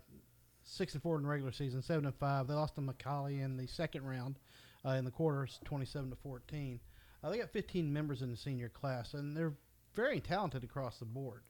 [0.64, 2.48] six and four in the regular season, seven and five.
[2.48, 4.40] They lost to McCallie in the second round,
[4.86, 6.80] uh, in the quarters, twenty-seven to fourteen.
[7.24, 9.54] Uh, they got fifteen members in the senior class, and they're
[9.94, 11.42] very talented across the board.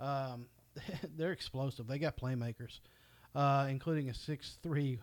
[0.00, 0.46] Um,
[1.16, 1.86] they're explosive.
[1.86, 2.80] They got playmakers,
[3.34, 4.98] uh, including a 6'3",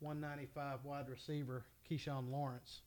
[0.00, 2.82] 195 wide receiver, Keyshawn Lawrence.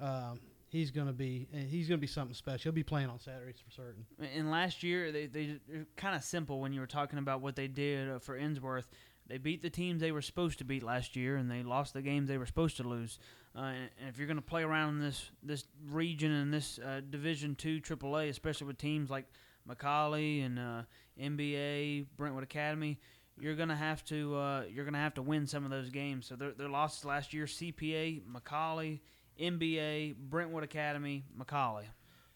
[0.00, 2.64] Um, he's gonna be he's gonna be something special.
[2.64, 4.04] He'll be playing on Saturdays for certain.
[4.36, 5.58] And last year, they they
[5.96, 8.86] kind of simple when you were talking about what they did uh, for Ensworth.
[9.28, 12.02] They beat the teams they were supposed to beat last year, and they lost the
[12.02, 13.18] games they were supposed to lose.
[13.54, 17.00] Uh, and if you're going to play around in this this region and this uh,
[17.08, 19.26] Division Two AAA, especially with teams like
[19.68, 20.82] McCallie and uh,
[21.20, 22.98] MBA, Brentwood Academy,
[23.40, 26.26] you're gonna have to uh, you're gonna have to win some of those games.
[26.26, 29.00] So their their losses last year: CPA, McCallie,
[29.40, 31.84] MBA, Brentwood Academy, McCallie.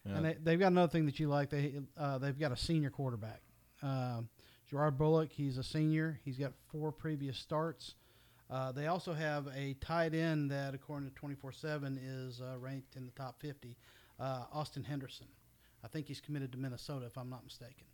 [0.04, 0.16] Yeah.
[0.16, 1.50] And they, they've got another thing that you like.
[1.50, 3.42] They uh, they've got a senior quarterback,
[3.82, 4.28] um,
[4.72, 5.30] Gerard Bullock.
[5.30, 6.18] He's a senior.
[6.24, 7.94] He's got four previous starts.
[8.50, 12.96] Uh, they also have a tight end that, according to 24 7, is uh, ranked
[12.96, 13.76] in the top 50,
[14.18, 15.26] uh, Austin Henderson.
[15.84, 17.84] I think he's committed to Minnesota, if I'm not mistaken.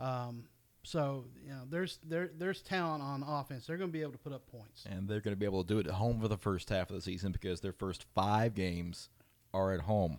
[0.00, 0.44] Um,
[0.82, 3.66] so, you know, there's there, there's talent on offense.
[3.66, 4.86] They're going to be able to put up points.
[4.90, 6.88] and they're going to be able to do it at home for the first half
[6.90, 9.10] of the season because their first five games
[9.54, 10.18] are at home.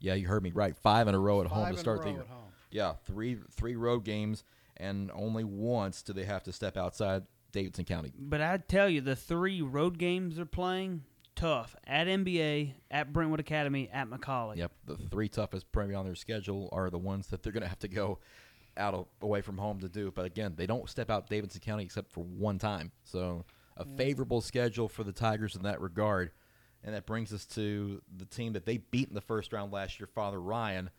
[0.00, 0.76] Yeah, you heard me right.
[0.76, 2.20] Five in a row at home Five in to start the year.
[2.20, 2.38] at home.
[2.70, 4.42] Yeah, three three road games,
[4.76, 8.12] and only once do they have to step outside Davidson County.
[8.18, 11.04] But I tell you, the three road games they're playing
[11.34, 14.56] tough at MBA, at Brentwood Academy, at McCallie.
[14.56, 17.68] Yep, the three toughest probably on their schedule are the ones that they're going to
[17.68, 18.18] have to go
[18.76, 20.10] out of, away from home to do.
[20.10, 22.92] But again, they don't step out Davidson County except for one time.
[23.04, 23.44] So
[23.76, 26.30] a favorable schedule for the Tigers in that regard.
[26.84, 30.00] And that brings us to the team that they beat in the first round last
[30.00, 30.90] year, Father Ryan.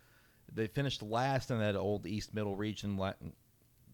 [0.54, 2.96] They finished last in that old East Middle region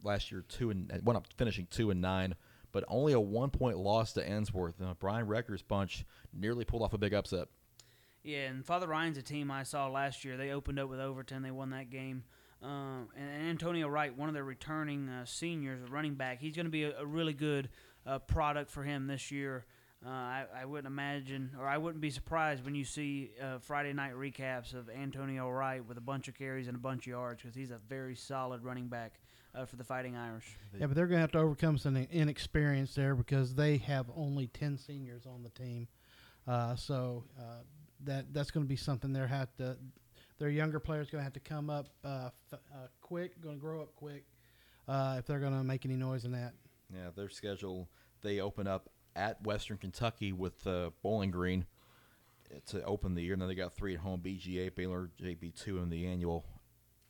[0.03, 2.35] last year, two and went up finishing two and nine,
[2.71, 4.81] but only a one point loss to Ensworth.
[4.81, 7.47] Uh, Brian Rector's bunch nearly pulled off a big upset.
[8.23, 10.35] Yeah, and Father Ryan's a team I saw last year.
[10.35, 11.41] They opened up with Overton.
[11.41, 12.23] They won that game.
[12.61, 16.65] Um, and, and Antonio Wright, one of their returning uh, seniors, running back, he's going
[16.65, 17.69] to be a, a really good
[18.05, 19.65] uh, product for him this year.
[20.05, 23.91] Uh, I, I wouldn't imagine, or I wouldn't be surprised when you see uh, Friday
[23.91, 27.41] night recaps of Antonio Wright with a bunch of carries and a bunch of yards
[27.41, 29.19] because he's a very solid running back
[29.55, 30.57] uh, for the Fighting Irish.
[30.77, 34.47] Yeah, but they're going to have to overcome some inexperience there because they have only
[34.47, 35.87] 10 seniors on the team.
[36.47, 37.63] Uh, so uh,
[38.05, 39.77] that that's going to be something they have to.
[40.39, 43.61] Their younger players going to have to come up uh, f- uh, quick, going to
[43.61, 44.23] grow up quick
[44.87, 46.53] uh, if they're going to make any noise in that.
[46.93, 47.89] Yeah, their schedule
[48.21, 51.65] they open up at Western Kentucky with uh, Bowling Green
[52.51, 55.55] uh, to open the year, and then they got three at home: BGA, Baylor, JP
[55.61, 56.45] two in the annual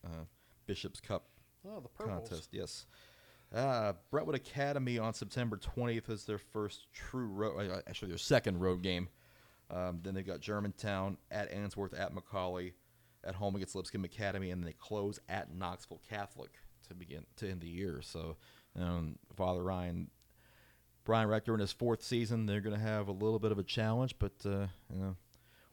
[0.03, 0.25] uh,
[0.65, 1.28] Bishop's Cup
[1.67, 2.49] Oh, the contest.
[2.51, 2.85] Yes.
[3.53, 8.59] Uh, Brentwood Academy on September 20th is their first true road, uh, actually their second
[8.59, 9.09] road game.
[9.71, 12.73] Um, then they've got Germantown at Ensworth at McCallie,
[13.23, 16.51] at home against Lipscomb Academy, and then they close at Knoxville Catholic
[16.87, 18.01] to begin to end the year.
[18.01, 18.37] So,
[18.79, 20.09] um, Father Ryan,
[21.03, 23.63] Brian Rector in his fourth season, they're going to have a little bit of a
[23.63, 25.15] challenge, but uh, you know,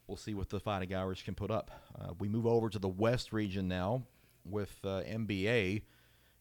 [0.07, 1.71] we'll see what the Fighting Irish can put up.
[1.99, 4.03] Uh, we move over to the West region now
[4.51, 5.83] with uh, MBA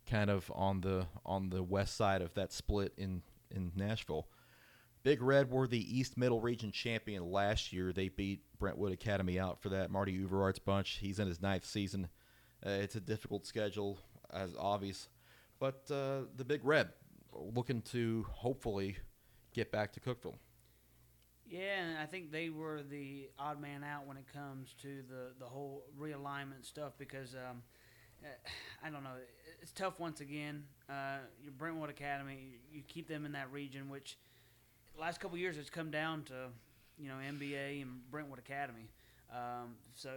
[0.10, 4.28] kind of on the on the west side of that split in in Nashville.
[5.04, 7.94] Big Red were the East Middle Region champion last year.
[7.94, 9.92] They beat Brentwood Academy out for that.
[9.92, 10.98] Marty Euverard's bunch.
[11.00, 12.08] He's in his ninth season.
[12.66, 14.00] Uh, it's a difficult schedule,
[14.34, 15.10] as obvious,
[15.60, 16.90] but uh, the Big Red
[17.32, 18.98] looking to hopefully
[19.54, 20.38] get back to Cookeville.
[21.48, 25.34] Yeah, and I think they were the odd man out when it comes to the,
[25.40, 27.62] the whole realignment stuff because um,
[28.84, 29.12] I don't know.
[29.62, 30.64] It's tough once again.
[30.90, 34.18] Uh, your Brentwood Academy, you keep them in that region, which
[35.00, 36.50] last couple years has come down to
[36.98, 38.90] you know MBA and Brentwood Academy.
[39.32, 40.12] Um, so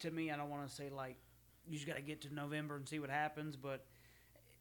[0.00, 1.16] to me, I don't want to say like
[1.66, 3.84] you just got to get to November and see what happens, but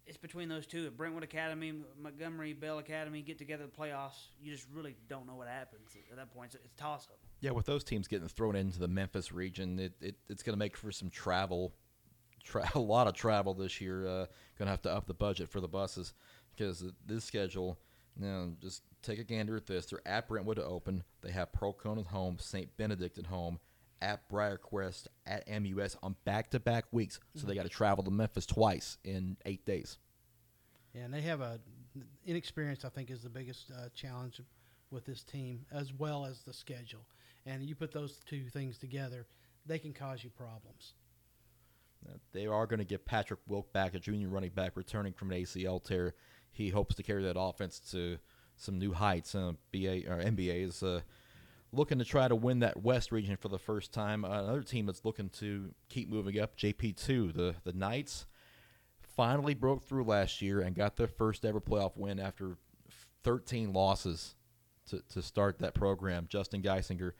[0.06, 0.88] it's between those two.
[0.88, 5.36] If Brentwood Academy, Montgomery Bell Academy get together the playoffs, you just really don't know
[5.36, 6.54] what happens at that point.
[6.54, 7.18] It's, it's toss up.
[7.40, 10.60] Yeah, with those teams getting thrown into the Memphis region, it, it it's going to
[10.60, 11.74] make for some travel,
[12.44, 14.08] tra- a lot of travel this year.
[14.08, 14.26] Uh,
[14.58, 16.14] going to have to up the budget for the buses
[16.56, 17.78] because this schedule.
[18.20, 19.86] You know, just take a gander at this.
[19.86, 21.04] They're at Brentwood to open.
[21.22, 22.76] They have Pearl-Cohn at home, St.
[22.76, 23.58] Benedict at home,
[24.02, 27.20] at Briarcrest, at MUS on back-to-back weeks.
[27.36, 29.98] So they got to travel to Memphis twice in eight days.
[30.94, 31.60] Yeah, and they have a
[32.26, 32.84] inexperience.
[32.84, 34.42] I think is the biggest uh, challenge
[34.92, 37.06] with this team, as well as the schedule.
[37.46, 39.26] And you put those two things together,
[39.66, 40.94] they can cause you problems.
[42.34, 45.42] They are going to get Patrick Wilk back, a junior running back returning from an
[45.42, 46.14] ACL tear.
[46.52, 48.18] He hopes to carry that offense to
[48.56, 49.36] some new heights.
[49.36, 51.02] Uh, BA or MBA is uh,
[51.72, 54.24] looking to try to win that West region for the first time.
[54.26, 58.26] Uh, another team that's looking to keep moving up, JP2, the the Knights,
[59.16, 62.58] finally broke through last year and got their first ever playoff win after
[63.24, 64.36] 13 losses
[64.90, 66.28] to, to start that program.
[66.30, 67.14] Justin Geisinger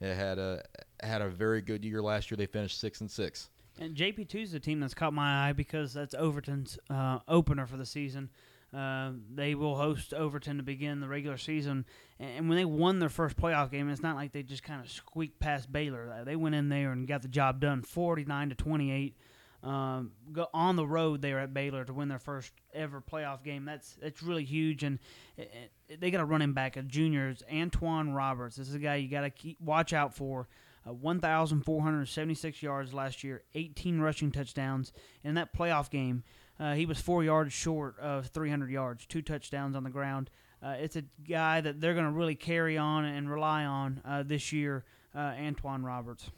[0.00, 0.62] had a
[1.00, 2.36] had a very good year last year.
[2.36, 3.50] They finished six and six.
[3.78, 7.76] And JP2 is the team that's caught my eye because that's Overton's uh, opener for
[7.76, 8.30] the season.
[8.74, 11.84] Uh, they will host Overton to begin the regular season.
[12.18, 14.90] And, when they won their first playoff game, it's not like they just kind of
[14.90, 16.12] squeaked past Baylor.
[16.12, 19.16] Uh, They went in there and got the job done 49 to 28.
[19.62, 23.64] Um, go on the road there at Baylor to win their first ever playoff game.
[23.64, 25.00] That's that's really huge, and
[25.38, 28.56] uh, uh, they got a running back, a juniors, Antoine Roberts.
[28.56, 30.46] This is a guy you got to watch out for.
[30.86, 34.92] Uh, 1,476 yards last year, 18 rushing touchdowns.
[35.24, 36.22] In that playoff game,
[36.60, 40.30] uh, he was four yards short of 300 yards, two touchdowns on the ground.
[40.62, 44.22] uh, it's a guy that they're going to really carry on and rely on uh,
[44.22, 44.84] this year,
[45.14, 46.30] uh, Antoine Roberts.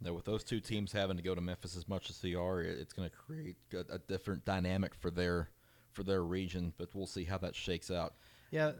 [0.00, 2.60] Now, with those two teams having to go to Memphis as much as they are,
[2.60, 5.50] it's going to create a, a different dynamic for their
[5.92, 6.72] for their region.
[6.76, 8.14] But we'll see how that shakes out.
[8.50, 8.72] Yeah,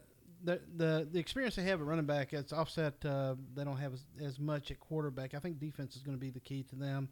[0.44, 2.94] the the the experience they have at running back, it's offset.
[3.04, 5.34] Uh, they don't have as, as much at quarterback.
[5.34, 7.08] I think defense is going to be the key to them.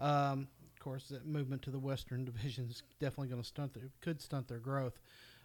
[0.00, 3.90] Um, of course, that movement to the Western Division is definitely going to stunt their
[4.00, 5.00] could stunt their growth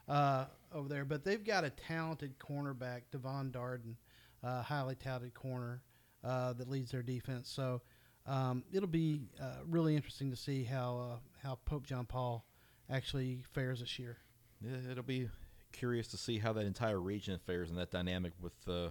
[0.08, 1.06] uh, over there.
[1.06, 3.96] But they've got a talented cornerback, Devon Darden,
[4.44, 5.82] uh, highly touted corner
[6.24, 7.50] uh, that leads their defense.
[7.50, 7.82] So
[8.26, 11.18] um, it'll be uh, really interesting to see how uh,
[11.48, 12.46] how Pope John Paul
[12.90, 14.18] actually fares this year.
[14.62, 15.30] Yeah, It'll be
[15.74, 18.90] curious to see how that entire region fares and that dynamic with uh,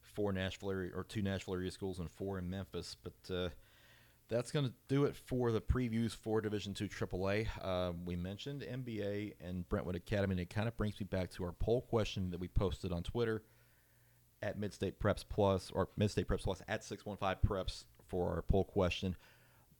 [0.00, 2.96] four Nashville area or two Nashville area schools and four in Memphis.
[3.02, 3.48] But uh,
[4.28, 7.46] that's going to do it for the previews for Division Two AAA.
[7.62, 11.44] Uh, we mentioned MBA and Brentwood Academy, and it kind of brings me back to
[11.44, 13.42] our poll question that we posted on Twitter
[14.42, 18.42] at Midstate Preps Plus or Midstate Preps Plus at six one five Preps for our
[18.42, 19.16] poll question.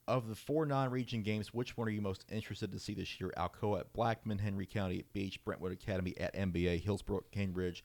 [0.07, 3.33] Of the four non-region games, which one are you most interested to see this year?
[3.39, 7.83] Alcoa at Blackman, Henry County at Beech, Brentwood Academy at MBA, Hillsboro, Cambridge.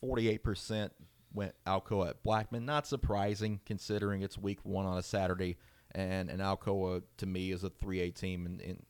[0.00, 0.92] Forty-eight percent
[1.32, 2.66] went Alcoa at Blackman.
[2.66, 5.56] Not surprising considering it's week one on a Saturday,
[5.92, 8.84] and and Alcoa to me is a three A team, and, and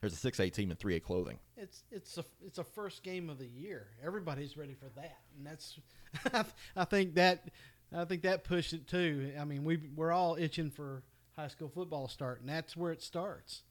[0.00, 1.38] there's a six A team in three A clothing.
[1.56, 3.88] It's it's a it's a first game of the year.
[4.04, 5.78] Everybody's ready for that, and that's
[6.76, 7.48] I think that
[7.94, 9.32] I think that pushed it too.
[9.38, 11.02] I mean, we we're all itching for
[11.36, 13.62] high school football start, and that's where it starts.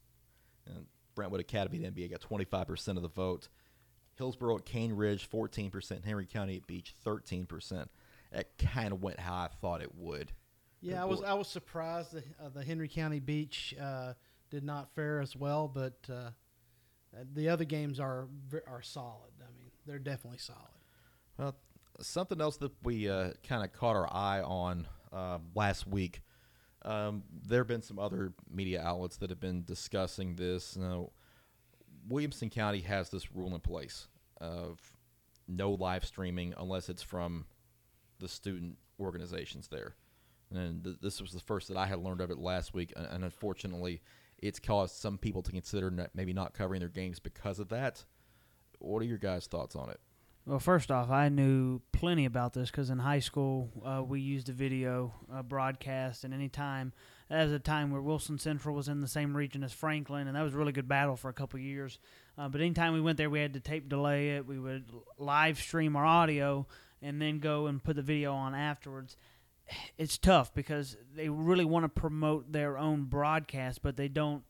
[0.66, 0.86] And
[1.16, 3.48] Brentwood Academy at MBA got 25% of the vote.
[4.16, 6.04] Hillsboro at Cane Ridge, 14%.
[6.04, 7.88] Henry County at Beech, 13%.
[8.32, 10.32] That kind of went how I thought it would.
[10.82, 11.22] Yeah, I was.
[11.22, 14.14] I was surprised the uh, the Henry County Beech uh,
[14.50, 16.30] did not fare as well, but uh,
[17.34, 18.30] the other games are
[18.66, 19.34] are solid.
[19.42, 20.60] I mean, they're definitely solid.
[21.38, 21.56] Well,
[22.02, 26.22] something else that we uh, kind of caught our eye on uh, last week.
[26.84, 30.78] Um, there have been some other media outlets that have been discussing this.
[30.78, 31.10] Now,
[32.08, 34.08] Williamson County has this rule in place
[34.40, 34.80] of
[35.48, 37.46] no live streaming unless it's from
[38.20, 39.96] the student organizations there.
[40.54, 43.06] And th- this was the first that I had learned of it last week, and,
[43.06, 44.02] and unfortunately,
[44.38, 48.06] it's caused some people to consider not, maybe not covering their games because of that.
[48.80, 50.00] What are your guys' thoughts on it?
[50.46, 54.50] Well, first off, I knew plenty about this because in high school uh, we used
[54.50, 56.92] a video uh, broadcast, and any time
[57.30, 60.36] that was a time where Wilson Central was in the same region as Franklin, and
[60.36, 62.00] that was a really good battle for a couple years.
[62.36, 64.48] Uh, but anytime we went there, we had to tape delay it.
[64.48, 64.86] We would
[65.20, 66.66] live stream our audio
[67.02, 69.18] and then go and put the video on afterwards.
[70.00, 74.44] It's tough because they really want to promote their own broadcast, but they don't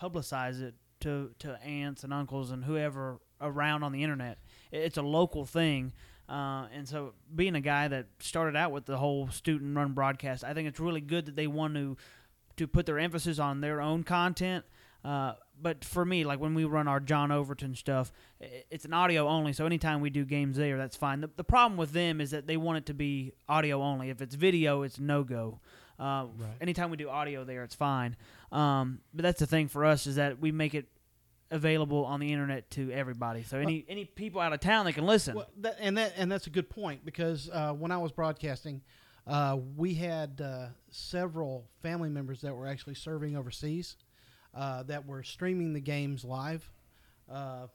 [0.00, 4.38] publicize it to to aunts and uncles and whoever around on the internet.
[4.74, 5.92] It's a local thing,
[6.28, 10.42] uh, and so being a guy that started out with the whole student run broadcast,
[10.44, 11.96] I think it's really good that they want to
[12.56, 14.64] to put their emphasis on their own content.
[15.04, 18.10] Uh, but for me, like when we run our John Overton stuff,
[18.40, 19.52] it's an audio only.
[19.52, 21.20] So anytime we do games there, that's fine.
[21.20, 24.08] The, the problem with them is that they want it to be audio only.
[24.10, 25.60] If it's video, it's no go.
[25.98, 26.56] Uh, Right.
[26.60, 28.16] Anytime we do audio there, it's fine.
[28.50, 30.86] Um, but that's the thing for us is that we make it
[31.50, 33.42] available on the internet to everybody.
[33.42, 35.34] So any any people out of town they can listen.
[35.36, 38.82] Well, that, and that and that's a good point because uh, when I was broadcasting,
[39.26, 43.96] uh, we had uh, several family members that were actually serving overseas
[44.54, 46.68] uh, that were streaming the games live.
[47.30, 47.66] Uh,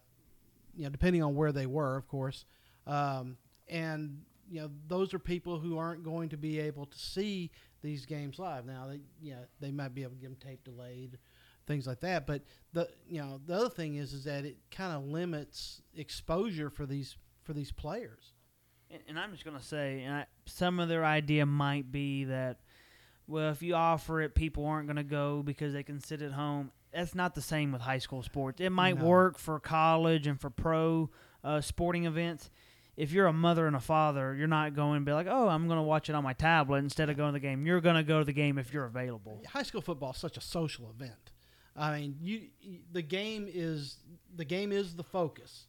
[0.75, 2.45] you know, depending on where they were, of course,
[2.87, 7.51] um, and you know those are people who aren't going to be able to see
[7.81, 8.65] these games live.
[8.65, 11.17] Now, they you know they might be able to get them tape delayed,
[11.69, 12.27] things like that.
[12.27, 12.41] But
[12.73, 16.85] the you know the other thing is is that it kind of limits exposure for
[16.85, 18.33] these for these players.
[18.91, 22.59] And, and I'm just gonna say, and I, some of their idea might be that,
[23.27, 26.71] well, if you offer it, people aren't gonna go because they can sit at home.
[26.91, 28.59] That's not the same with high school sports.
[28.59, 29.05] It might No.
[29.05, 31.09] work for college and for pro
[31.43, 32.49] uh, sporting events.
[32.97, 35.67] If you're a mother and a father, you're not going to be like, oh, I'm
[35.67, 37.65] going to watch it on my tablet instead of going to the game.
[37.65, 39.41] You're going to go to the game if you're available.
[39.47, 41.28] High school football is such a social event.
[41.79, 42.41] I mean, you,
[42.91, 43.97] the game is
[44.35, 45.65] the game is the focus,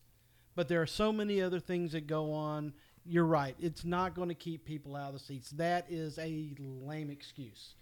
[0.56, 2.72] but there are so many other things that go on.
[3.04, 3.54] You're right.
[3.58, 5.50] It's not going to keep people out of the seats.
[5.50, 7.74] That is a lame excuse.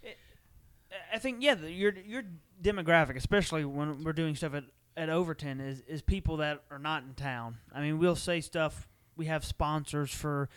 [1.12, 2.22] I think yeah, the, your your
[2.62, 4.64] demographic, especially when we're doing stuff at,
[4.96, 7.56] at Overton, is is people that are not in town.
[7.74, 8.88] I mean, we'll say stuff.
[9.16, 10.48] We have sponsors for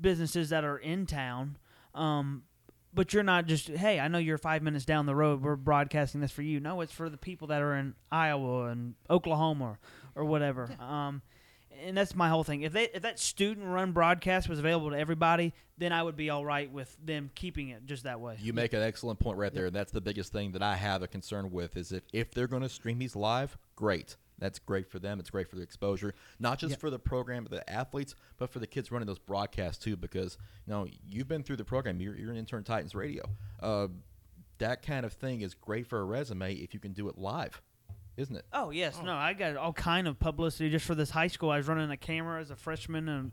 [0.00, 1.56] businesses that are in town,
[1.94, 2.42] um,
[2.92, 5.42] but you're not just hey, I know you're five minutes down the road.
[5.42, 6.60] We're broadcasting this for you.
[6.60, 9.64] No, it's for the people that are in Iowa and Oklahoma
[10.14, 10.68] or, or whatever.
[10.80, 11.22] Um,
[11.84, 12.62] and that's my whole thing.
[12.62, 16.30] If they if that student run broadcast was available to everybody, then I would be
[16.30, 18.36] all right with them keeping it just that way.
[18.40, 19.66] You make an excellent point right there.
[19.66, 22.48] and That's the biggest thing that I have a concern with is if, if they're
[22.48, 24.16] going to stream these live, great.
[24.38, 25.18] That's great for them.
[25.18, 26.80] It's great for the exposure, not just Yep.
[26.80, 29.96] for the program, but the athletes, but for the kids running those broadcasts too.
[29.96, 32.00] Because you know you've been through the program.
[32.00, 33.24] You're, you're an intern at Titans Radio.
[33.60, 33.88] Uh,
[34.58, 37.60] that kind of thing is great for a resume if you can do it live,
[38.16, 38.44] isn't it?
[38.52, 41.50] Oh yes, no, I got all kind of publicity just for this high school.
[41.50, 43.32] I was running a camera as a freshman and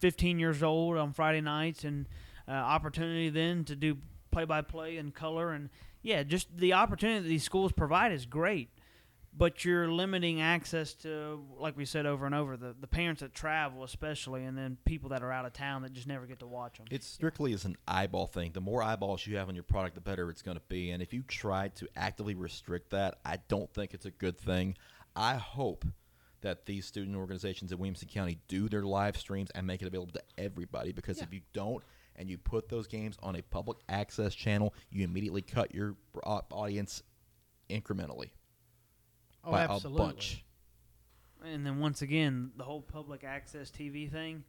[0.00, 2.06] 15 years old on Friday nights, and
[2.48, 3.96] uh, opportunity then to do
[4.30, 5.70] play-by-play and color, and
[6.02, 8.68] yeah, just the opportunity that these schools provide is great.
[9.36, 13.34] But you're limiting access to, like we said over and over, the, the parents that
[13.34, 16.46] travel, especially, and then people that are out of town that just never get to
[16.46, 16.86] watch them.
[16.88, 18.52] It strictly is an eyeball thing.
[18.52, 20.90] The more eyeballs you have on your product, the better it's going to be.
[20.90, 24.76] And if you try to actively restrict that, I don't think it's a good thing.
[25.16, 25.84] I hope
[26.42, 30.12] that these student organizations in Williamson County do their live streams and make it available
[30.12, 30.92] to everybody.
[30.92, 31.82] Because if you don't,
[32.16, 36.40] and you put those games on a public access channel, you immediately cut your uh,
[36.52, 37.02] audience
[37.68, 38.30] incrementally
[39.46, 40.02] Oh, by absolutely.
[40.02, 40.44] a bunch.
[41.44, 44.44] And then once again, the whole public access TV thing.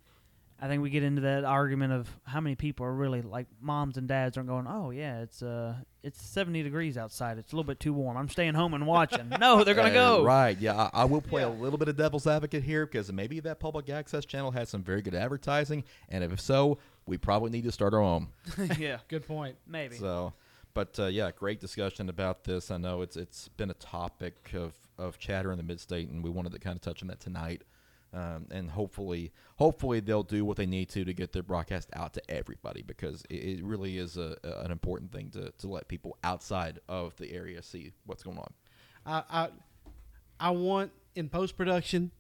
[0.58, 3.98] I think we get into that argument of how many people are really like moms
[3.98, 7.38] and dads aren't going, oh yeah, it's uh it's seventy degrees outside.
[7.38, 8.16] It's a little bit too warm.
[8.16, 9.28] I'm staying home and watching.
[9.42, 10.24] no, they're gonna Uh, go.
[10.24, 10.58] Right.
[10.58, 13.60] Yeah, I, I will play a little bit of devil's advocate here because maybe that
[13.60, 17.72] public access channel has some very good advertising, and if so, we probably need to
[17.74, 18.28] start our own.
[18.80, 19.58] yeah, Good point.
[19.68, 19.98] maybe.
[19.98, 20.32] So,
[20.74, 22.72] but uh, yeah, great discussion about this.
[22.72, 26.24] I know it's it's been a topic of of chatter in the mid state, and
[26.24, 27.64] we wanted to kind of touch on that tonight.
[28.14, 32.14] Um, and hopefully, hopefully they'll do what they need to to get their broadcast out
[32.14, 35.90] to everybody because it, it really is a, a- an important thing to, to let
[35.90, 38.54] people outside of the area see what's going on.
[39.06, 39.50] I I,
[40.40, 42.12] I want in post production.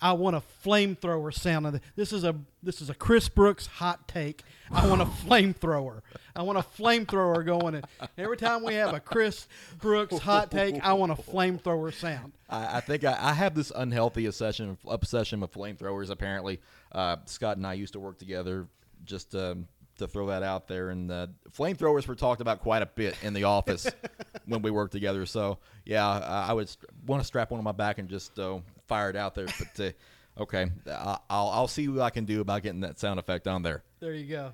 [0.00, 1.80] I want a flamethrower sound.
[1.96, 4.42] This is a this is a Chris Brooks hot take.
[4.70, 6.00] I want a flamethrower.
[6.34, 7.76] I want a flamethrower going.
[7.76, 7.86] And
[8.18, 9.46] every time we have a Chris
[9.80, 12.32] Brooks hot take, I want a flamethrower sound.
[12.48, 16.10] I, I think I, I have this unhealthy obsession obsession with flamethrowers.
[16.10, 16.60] Apparently,
[16.92, 18.66] uh, Scott and I used to work together.
[19.04, 19.68] Just um,
[19.98, 21.26] to throw that out there, and uh,
[21.56, 23.86] flamethrowers were talked about quite a bit in the office
[24.46, 25.24] when we worked together.
[25.26, 28.38] So yeah, I, I would st- want to strap one on my back and just
[28.38, 29.46] uh, fire it out there.
[29.46, 29.90] But uh,
[30.42, 33.82] okay, I'll I'll see what I can do about getting that sound effect on there.
[34.00, 34.52] There you go.